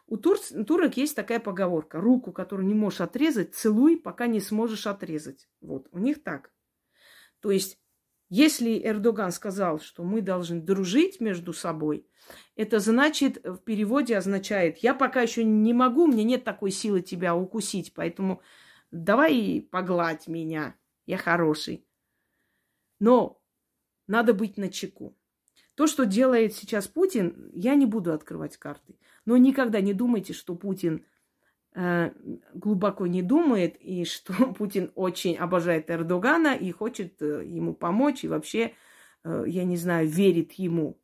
[0.07, 0.39] У тур...
[0.67, 2.01] турок есть такая поговорка.
[2.01, 5.49] Руку, которую не можешь отрезать, целуй, пока не сможешь отрезать.
[5.61, 6.53] Вот, у них так.
[7.41, 7.79] То есть
[8.29, 12.09] если Эрдоган сказал, что мы должны дружить между собой,
[12.57, 17.37] это значит, в переводе означает, я пока еще не могу, мне нет такой силы тебя
[17.37, 18.43] укусить, поэтому
[18.91, 20.75] давай погладь меня,
[21.07, 21.87] я хороший.
[22.99, 23.41] Но
[24.09, 25.17] надо быть на чеку.
[25.77, 28.99] То, что делает сейчас Путин, я не буду открывать карты.
[29.27, 31.05] Но никогда не думайте, что Путин
[31.79, 32.11] Э,
[32.55, 38.29] глубоко не думает, и что Путин очень обожает Эрдогана и хочет э, ему помочь, и
[38.29, 38.73] вообще,
[39.25, 40.99] э, я не знаю, верит ему.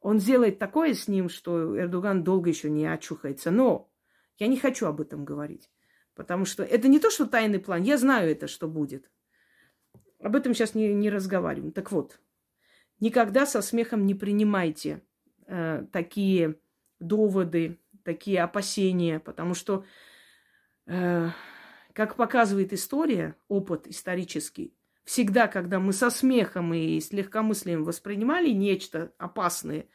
[0.00, 3.52] Он сделает такое с ним, что Эрдоган долго еще не очухается.
[3.52, 3.88] Но
[4.36, 5.70] я не хочу об этом говорить.
[6.16, 7.84] Потому что это не то, что тайный план.
[7.84, 9.08] Я знаю это, что будет.
[10.18, 11.70] Об этом сейчас не, не разговариваем.
[11.70, 12.18] Так вот,
[12.98, 15.02] никогда со смехом не принимайте
[15.46, 16.58] э, такие
[16.98, 19.84] доводы, такие опасения, потому что,
[20.86, 21.30] э,
[21.92, 24.74] как показывает история, опыт исторический,
[25.04, 29.86] всегда, когда мы со смехом и с легкомыслием воспринимали нечто опасное,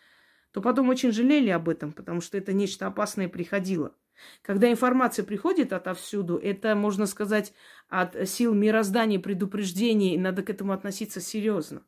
[0.52, 3.96] то потом очень жалели об этом, потому что это нечто опасное приходило.
[4.42, 7.54] Когда информация приходит отовсюду, это, можно сказать,
[7.88, 11.86] от сил мироздания предупреждений, надо к этому относиться серьезно.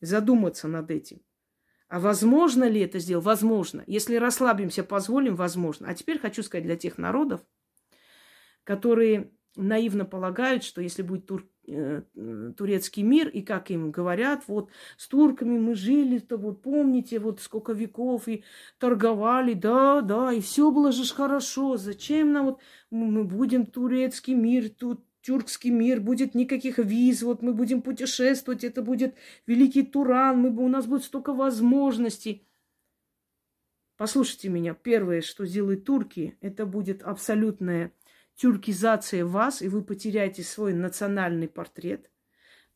[0.00, 1.20] Задуматься над этим.
[1.88, 3.24] А возможно ли это сделать?
[3.24, 3.82] Возможно.
[3.86, 5.88] Если расслабимся, позволим, возможно.
[5.88, 7.40] А теперь хочу сказать для тех народов,
[8.64, 12.02] которые наивно полагают, что если будет тур, э,
[12.56, 17.40] турецкий мир, и как им говорят, вот с турками мы жили, то вот помните, вот
[17.40, 18.44] сколько веков и
[18.78, 21.78] торговали, да, да, и все было же хорошо.
[21.78, 22.60] Зачем нам вот
[22.90, 28.80] мы будем турецкий мир, тут тюркский мир, будет никаких виз, вот мы будем путешествовать, это
[28.80, 29.14] будет
[29.46, 32.48] великий Туран, мы, у нас будет столько возможностей.
[33.98, 37.92] Послушайте меня, первое, что сделают турки, это будет абсолютная
[38.36, 42.10] тюркизация вас, и вы потеряете свой национальный портрет.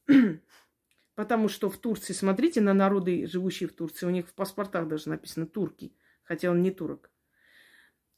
[1.14, 5.08] Потому что в Турции, смотрите на народы, живущие в Турции, у них в паспортах даже
[5.08, 7.10] написано турки, хотя он не турок.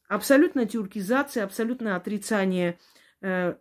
[0.09, 2.81] Абсолютная тюркизация, абсолютное отрицание
[3.21, 3.55] э,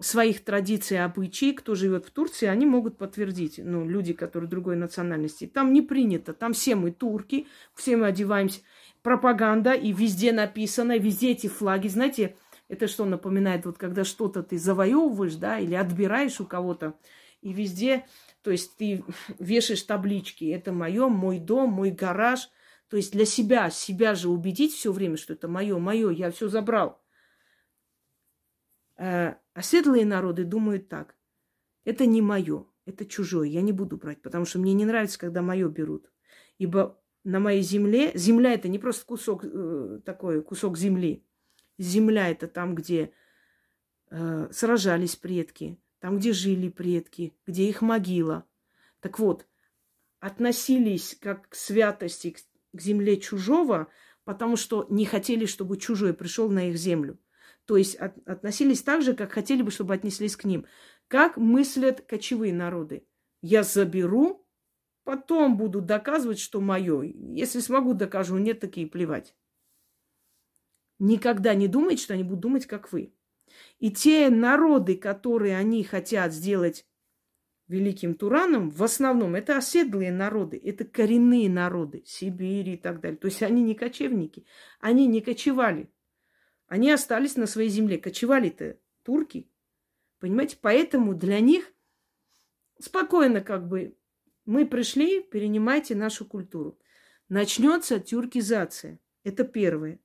[0.00, 4.76] своих традиций и обычаев, кто живет в Турции, они могут подтвердить, ну, люди, которые другой
[4.76, 5.46] национальности.
[5.46, 8.60] Там не принято, там все мы турки, все мы одеваемся.
[9.02, 11.88] Пропаганда, и везде написано, везде эти флаги.
[11.88, 12.36] Знаете,
[12.68, 16.94] это что напоминает, вот когда что-то ты завоевываешь, да, или отбираешь у кого-то,
[17.42, 18.06] и везде,
[18.42, 19.04] то есть ты
[19.38, 22.48] вешаешь таблички, это мое, мой дом, мой гараж.
[22.88, 26.48] То есть для себя, себя же убедить все время, что это мое, мое, я все
[26.48, 27.01] забрал.
[28.96, 31.16] Э, оседлые народы думают так.
[31.84, 35.42] Это не мое, это чужое, я не буду брать, потому что мне не нравится, когда
[35.42, 36.12] мое берут.
[36.58, 41.24] Ибо на моей земле, земля это не просто кусок э, такой, кусок земли,
[41.78, 43.12] Земля это там, где
[44.10, 48.46] э, сражались предки, там, где жили предки, где их могила.
[49.00, 49.46] Так вот,
[50.20, 52.36] относились как к святости,
[52.72, 53.88] к земле чужого,
[54.24, 57.18] потому что не хотели, чтобы чужой пришел на их землю.
[57.66, 60.66] То есть от, относились так же, как хотели бы, чтобы отнеслись к ним.
[61.08, 63.06] Как мыслят кочевые народы.
[63.40, 64.46] Я заберу,
[65.04, 67.02] потом буду доказывать, что мое.
[67.02, 68.38] Если смогу, докажу.
[68.38, 69.34] Нет, такие плевать
[71.02, 73.12] никогда не думайте, что они будут думать, как вы.
[73.80, 76.86] И те народы, которые они хотят сделать
[77.66, 83.18] великим Тураном, в основном это оседлые народы, это коренные народы Сибири и так далее.
[83.18, 84.46] То есть они не кочевники,
[84.80, 85.90] они не кочевали.
[86.72, 87.98] Они остались на своей земле.
[87.98, 89.46] Кочевали-то турки.
[90.20, 90.56] Понимаете?
[90.58, 91.70] Поэтому для них
[92.80, 93.98] спокойно как бы
[94.46, 96.78] мы пришли, перенимайте нашу культуру.
[97.28, 99.00] Начнется тюркизация.
[99.22, 100.00] Это первое.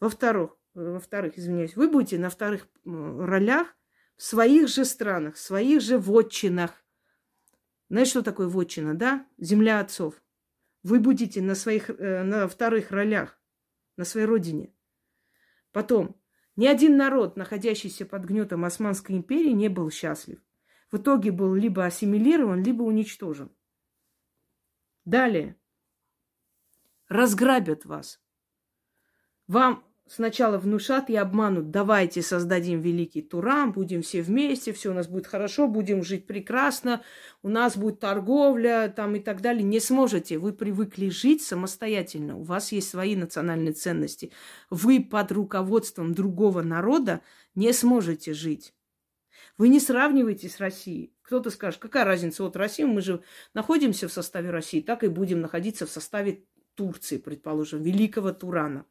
[0.00, 3.76] Во-вторых, во-вторых, извиняюсь, вы будете на вторых ролях
[4.16, 6.72] в своих же странах, в своих же вотчинах.
[7.90, 9.26] Знаете, что такое вотчина, да?
[9.36, 10.14] Земля отцов.
[10.84, 13.38] Вы будете на своих, э, на вторых ролях,
[13.98, 14.72] на своей родине.
[15.72, 16.20] Потом,
[16.54, 20.40] ни один народ, находящийся под гнетом Османской империи, не был счастлив.
[20.90, 23.50] В итоге был либо ассимилирован, либо уничтожен.
[25.04, 25.56] Далее.
[27.08, 28.20] Разграбят вас.
[29.46, 31.70] Вам сначала внушат и обманут.
[31.70, 37.02] Давайте создадим великий Туран, будем все вместе, все у нас будет хорошо, будем жить прекрасно,
[37.42, 39.62] у нас будет торговля там и так далее.
[39.62, 40.38] Не сможете.
[40.38, 42.36] Вы привыкли жить самостоятельно.
[42.36, 44.32] У вас есть свои национальные ценности.
[44.68, 47.22] Вы под руководством другого народа
[47.54, 48.74] не сможете жить.
[49.56, 51.14] Вы не сравниваете с Россией.
[51.22, 53.22] Кто-то скажет, какая разница, вот Россия, мы же
[53.54, 56.44] находимся в составе России, так и будем находиться в составе
[56.74, 58.84] Турции, предположим, великого Турана.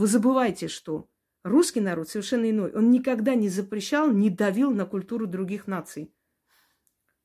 [0.00, 1.10] Вы забывайте, что
[1.44, 2.72] русский народ совершенно иной.
[2.72, 6.10] Он никогда не запрещал, не давил на культуру других наций.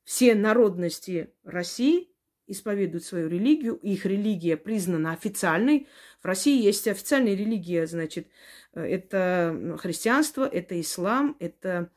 [0.03, 2.13] Все народности России
[2.47, 5.87] исповедуют свою религию, их религия признана официальной.
[6.21, 8.27] В России есть официальная религия, значит,
[8.73, 11.93] это христианство, это ислам, это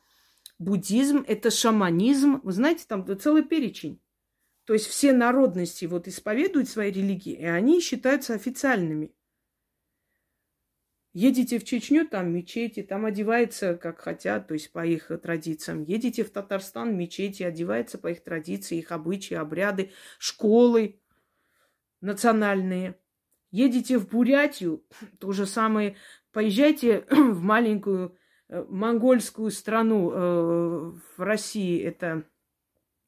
[0.61, 2.41] буддизм, это шаманизм.
[2.45, 4.01] Вы знаете, там целый перечень.
[4.65, 9.13] То есть все народности вот исповедуют свои религии, и они считаются официальными.
[11.19, 15.83] Едете в Чечню, там мечети, там одевается как хотят, то есть по их традициям.
[15.83, 19.91] Едете в Татарстан, мечети, одевается по их традиции, их обычаи, обряды,
[20.21, 21.01] школы
[22.01, 23.01] национальные.
[23.51, 24.85] Едете в Бурятию,
[25.19, 25.97] то же самое.
[26.31, 28.17] Поезжайте в маленькую
[28.49, 32.29] э, монгольскую страну э, в России, это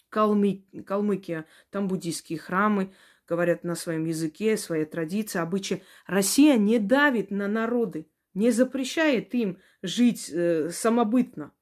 [0.09, 2.93] Калмы, Калмыкия, там буддийские храмы,
[3.31, 5.85] говорят на своем языке, своя традиция, обычаи.
[6.07, 11.53] Россия не давит на народы, не запрещает им жить э, самобытно.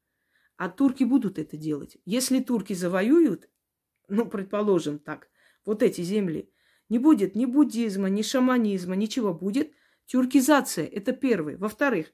[0.57, 1.99] А турки будут это делать.
[2.07, 3.51] Если турки завоюют,
[4.09, 5.28] ну, предположим так,
[5.66, 6.51] вот эти земли,
[6.89, 9.35] не будет ни буддизма, ни шаманизма, ничего.
[9.35, 9.70] Будет
[10.07, 10.86] тюркизация.
[10.86, 11.59] Это первое.
[11.59, 12.07] Во-вторых,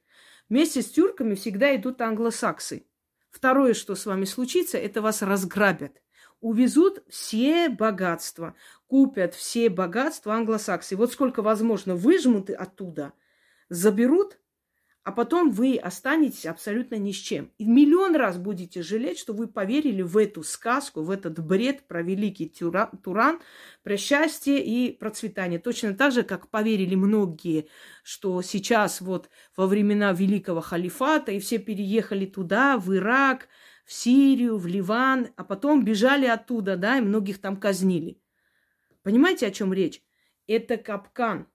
[0.48, 2.88] вместе с тюрками всегда идут англосаксы.
[3.30, 6.02] Второе, что с вами случится, это вас разграбят.
[6.40, 8.54] Увезут все богатства,
[8.86, 10.96] купят все богатства англосаксы.
[10.96, 13.12] Вот сколько возможно выжмут оттуда,
[13.68, 14.38] заберут,
[15.04, 17.52] а потом вы останетесь абсолютно ни с чем.
[17.58, 22.02] И миллион раз будете жалеть, что вы поверили в эту сказку, в этот бред про
[22.02, 23.40] великий Туран,
[23.82, 25.58] про счастье и процветание.
[25.58, 27.68] Точно так же, как поверили многие,
[28.02, 33.48] что сейчас вот во времена великого халифата и все переехали туда, в Ирак,
[33.84, 38.20] в Сирию, в Ливан, а потом бежали оттуда, да, и многих там казнили.
[39.02, 40.02] Понимаете, о чем речь?
[40.46, 41.46] Это капкан,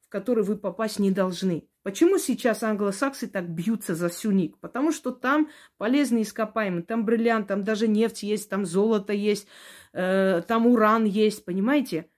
[0.00, 1.68] в который вы попасть не должны.
[1.82, 4.58] Почему сейчас англосаксы так бьются за сюник?
[4.58, 9.48] Потому что там полезные ископаемые, там бриллиант, там даже нефть есть, там золото есть,
[9.92, 12.08] э, там уран есть, понимаете?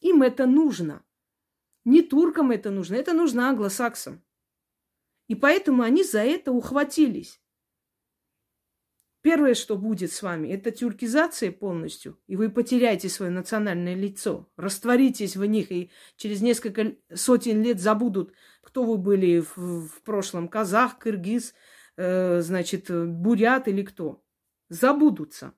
[0.00, 1.04] Им это нужно.
[1.84, 4.22] Не туркам это нужно, это нужно англосаксам.
[5.28, 7.41] И поэтому они за это ухватились.
[9.22, 15.36] Первое, что будет с вами, это тюркизация полностью, и вы потеряете свое национальное лицо, растворитесь
[15.36, 18.32] в них, и через несколько сотен лет забудут,
[18.62, 21.54] кто вы были в, в прошлом, казах, кыргыз,
[21.96, 24.24] э, значит, бурят или кто.
[24.68, 25.54] Забудутся.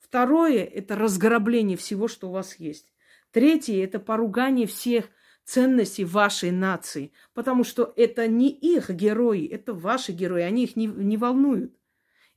[0.00, 2.92] Второе– это разграбление всего, что у вас есть.
[3.30, 5.04] Третье– это поругание всех
[5.44, 10.86] ценностей вашей нации, потому что это не их герои, это ваши герои, они их не,
[10.86, 11.77] не волнуют.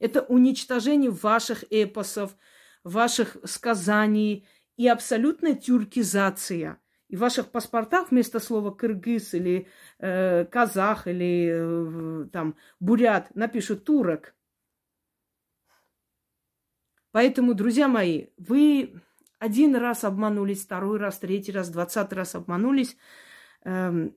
[0.01, 2.35] Это уничтожение ваших эпосов,
[2.83, 6.81] ваших сказаний и абсолютная тюркизация.
[7.07, 9.67] И в ваших паспортах вместо слова кыргыз или
[9.99, 14.33] э, казах или э, там бурят напишут турок.
[17.11, 18.99] Поэтому, друзья мои, вы
[19.37, 22.97] один раз обманулись, второй раз, третий раз, двадцатый раз обманулись,
[23.65, 24.09] э,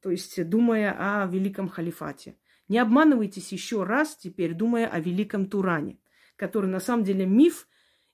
[0.00, 2.36] то есть думая о великом халифате.
[2.68, 5.98] Не обманывайтесь еще раз теперь, думая о великом Туране,
[6.36, 7.68] который на самом деле миф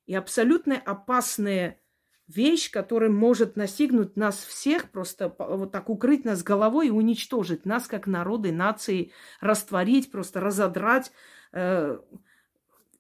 [0.07, 1.81] и абсолютно опасная
[2.27, 7.87] вещь, которая может настигнуть нас всех, просто вот так укрыть нас головой и уничтожить нас
[7.87, 11.13] как народы, нации, растворить, просто разодрать,
[11.53, 11.99] э,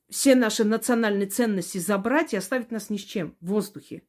[0.08, 4.02] все наши национальные ценности забрать и оставить нас ни с чем в воздухе.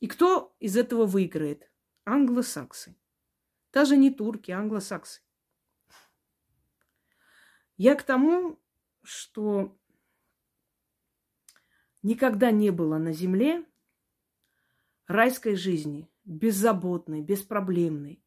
[0.00, 1.70] И кто из этого выиграет?
[2.04, 2.94] Англосаксы.
[3.72, 5.22] Даже не турки, а англосаксы.
[7.76, 8.58] Я к тому,
[9.02, 9.76] что
[12.02, 13.64] никогда не было на земле
[15.06, 18.22] райской жизни, беззаботной, беспроблемной.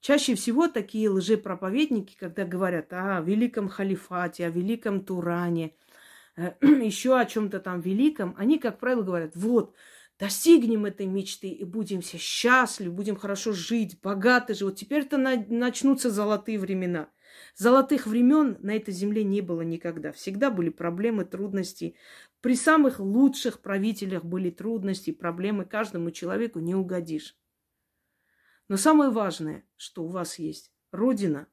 [0.00, 5.76] Чаще всего такие лжепроповедники, когда говорят о великом халифате, о великом Туране,
[6.36, 9.74] э, еще о чем-то там великом, они, как правило, говорят, вот,
[10.18, 14.66] достигнем этой мечты и будем все счастливы, будем хорошо жить, богаты же.
[14.66, 17.08] Вот теперь-то начнутся золотые времена.
[17.56, 20.12] Золотых времен на этой земле не было никогда.
[20.12, 21.96] Всегда были проблемы, трудности.
[22.40, 25.64] При самых лучших правителях были трудности, проблемы.
[25.64, 27.36] Каждому человеку не угодишь.
[28.68, 31.48] Но самое важное, что у вас есть Родина,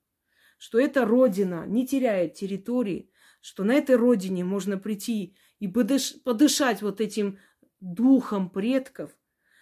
[0.58, 6.82] что эта Родина не теряет территории, что на этой Родине можно прийти и подыш- подышать
[6.82, 7.40] вот этим
[7.80, 9.12] духом предков,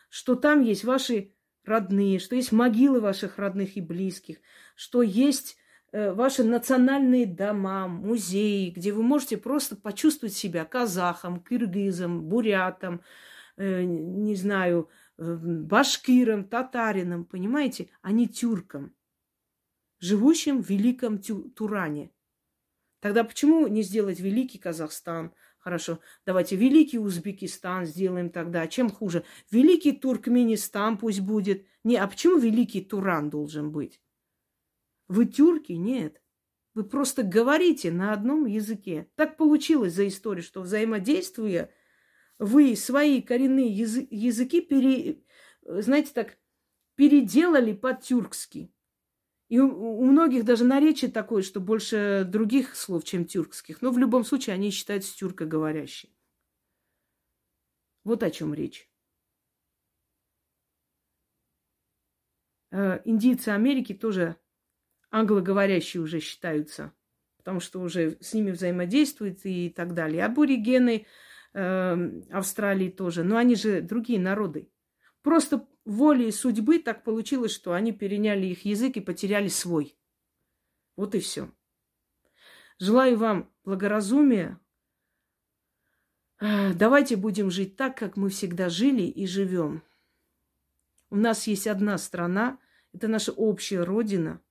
[0.09, 1.33] что там есть ваши
[1.63, 4.37] родные, что есть могилы ваших родных и близких,
[4.75, 5.57] что есть
[5.91, 13.01] ваши национальные дома, музеи, где вы можете просто почувствовать себя казахом, киргизом, бурятом,
[13.57, 18.93] э, не знаю, э, башкиром, татарином, понимаете, а не тюрком,
[19.99, 22.11] живущим в великом Туране.
[22.99, 25.33] Тогда почему не сделать великий Казахстан?
[25.59, 28.67] Хорошо, давайте великий Узбекистан сделаем тогда.
[28.67, 29.23] Чем хуже?
[29.51, 31.65] Великий Туркменистан пусть будет.
[31.83, 34.01] Не, а почему великий Туран должен быть?
[35.09, 35.73] Вы тюрки?
[35.73, 36.21] Нет.
[36.75, 39.09] Вы просто говорите на одном языке.
[39.15, 41.73] Так получилось за историю, что взаимодействуя,
[42.37, 45.23] вы свои коренные языки, пере,
[45.63, 46.37] знаете так,
[46.95, 48.71] переделали по-тюркски.
[49.49, 53.81] И у, у многих даже наречие такое, что больше других слов, чем тюркских.
[53.81, 56.13] Но в любом случае они считаются тюркоговорящими.
[58.03, 58.89] Вот о чем речь.
[62.71, 64.37] Э, индийцы Америки тоже
[65.11, 66.93] англоговорящие уже считаются,
[67.37, 70.25] потому что уже с ними взаимодействуют и так далее.
[70.25, 71.05] Аборигены
[71.53, 74.71] э, Австралии тоже, но они же другие народы.
[75.21, 79.97] Просто волей судьбы так получилось, что они переняли их язык и потеряли свой.
[80.95, 81.51] Вот и все.
[82.77, 84.59] Желаю вам благоразумия.
[86.39, 89.83] Давайте будем жить так, как мы всегда жили и живем.
[91.09, 92.59] У нас есть одна страна,
[92.93, 94.39] это наша общая родина–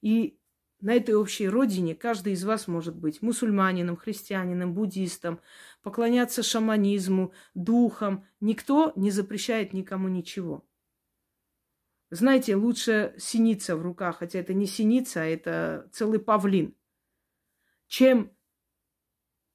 [0.00, 0.38] и
[0.80, 5.40] на этой общей родине каждый из вас может быть мусульманином, христианином, буддистом,
[5.82, 8.24] поклоняться шаманизму, духам.
[8.40, 10.64] Никто не запрещает никому ничего.
[12.10, 16.74] Знаете, лучше синица в руках, хотя это не синица, а это целый павлин,
[17.86, 18.32] чем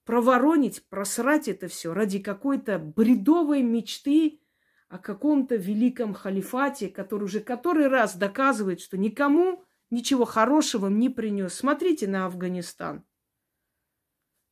[0.05, 4.41] проворонить, просрать это все ради какой-то бредовой мечты
[4.89, 11.53] о каком-то великом халифате, который уже который раз доказывает, что никому ничего хорошего не принес.
[11.53, 13.05] Смотрите на Афганистан.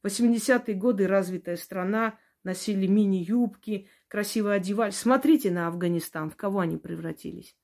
[0.04, 4.98] 80-е годы развитая страна, носили мини-юбки, красиво одевались.
[4.98, 7.56] Смотрите на Афганистан, в кого они превратились.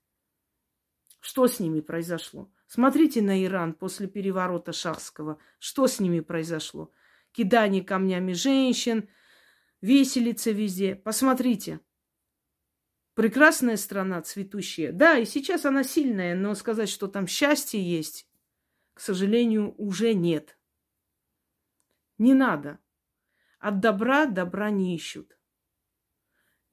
[1.19, 2.51] Что с ними произошло?
[2.67, 5.39] Смотрите на Иран после переворота Шахского.
[5.59, 6.91] Что с ними произошло?
[7.31, 9.09] Кидание камнями женщин,
[9.81, 10.95] веселится везде.
[10.95, 11.79] Посмотрите.
[13.17, 14.91] Прекрасная страна, цветущая.
[14.91, 18.29] Да, и сейчас она сильная, но сказать, что там счастье есть,
[18.93, 20.55] к сожалению, уже нет.
[22.19, 22.77] Не надо.
[23.57, 25.35] От добра добра не ищут.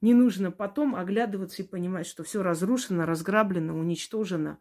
[0.01, 4.59] Не нужно потом оглядываться и понимать, что все разрушено, разграблено, уничтожено.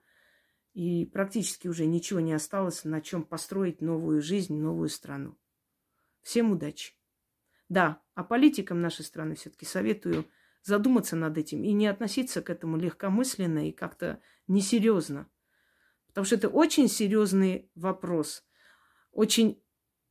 [0.72, 5.36] И практически уже ничего не осталось, на чем построить новую жизнь, новую страну.
[6.22, 6.94] Всем удачи.
[7.68, 10.24] Да, а политикам нашей страны все-таки советую
[10.64, 15.28] задуматься над этим и не относиться к этому легкомысленно и как-то несерьезно.
[16.08, 18.44] Потому что это очень серьезный вопрос.
[19.12, 19.62] Очень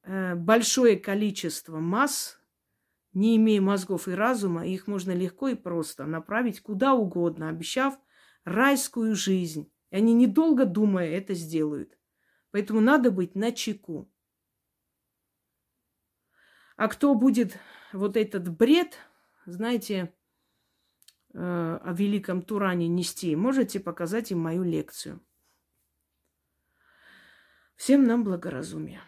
[0.03, 2.39] э, большое количество масс
[3.13, 7.97] не имея мозгов и разума, их можно легко и просто направить куда угодно, обещав
[8.43, 9.71] райскую жизнь.
[9.91, 11.97] И они, недолго думая, это сделают.
[12.51, 14.11] Поэтому надо быть на чеку.
[16.75, 17.57] А кто будет
[17.93, 18.97] вот этот бред,
[19.45, 20.13] знаете,
[21.33, 25.19] о великом Туране нести, можете показать им мою лекцию.
[27.75, 29.01] Всем нам благоразумия.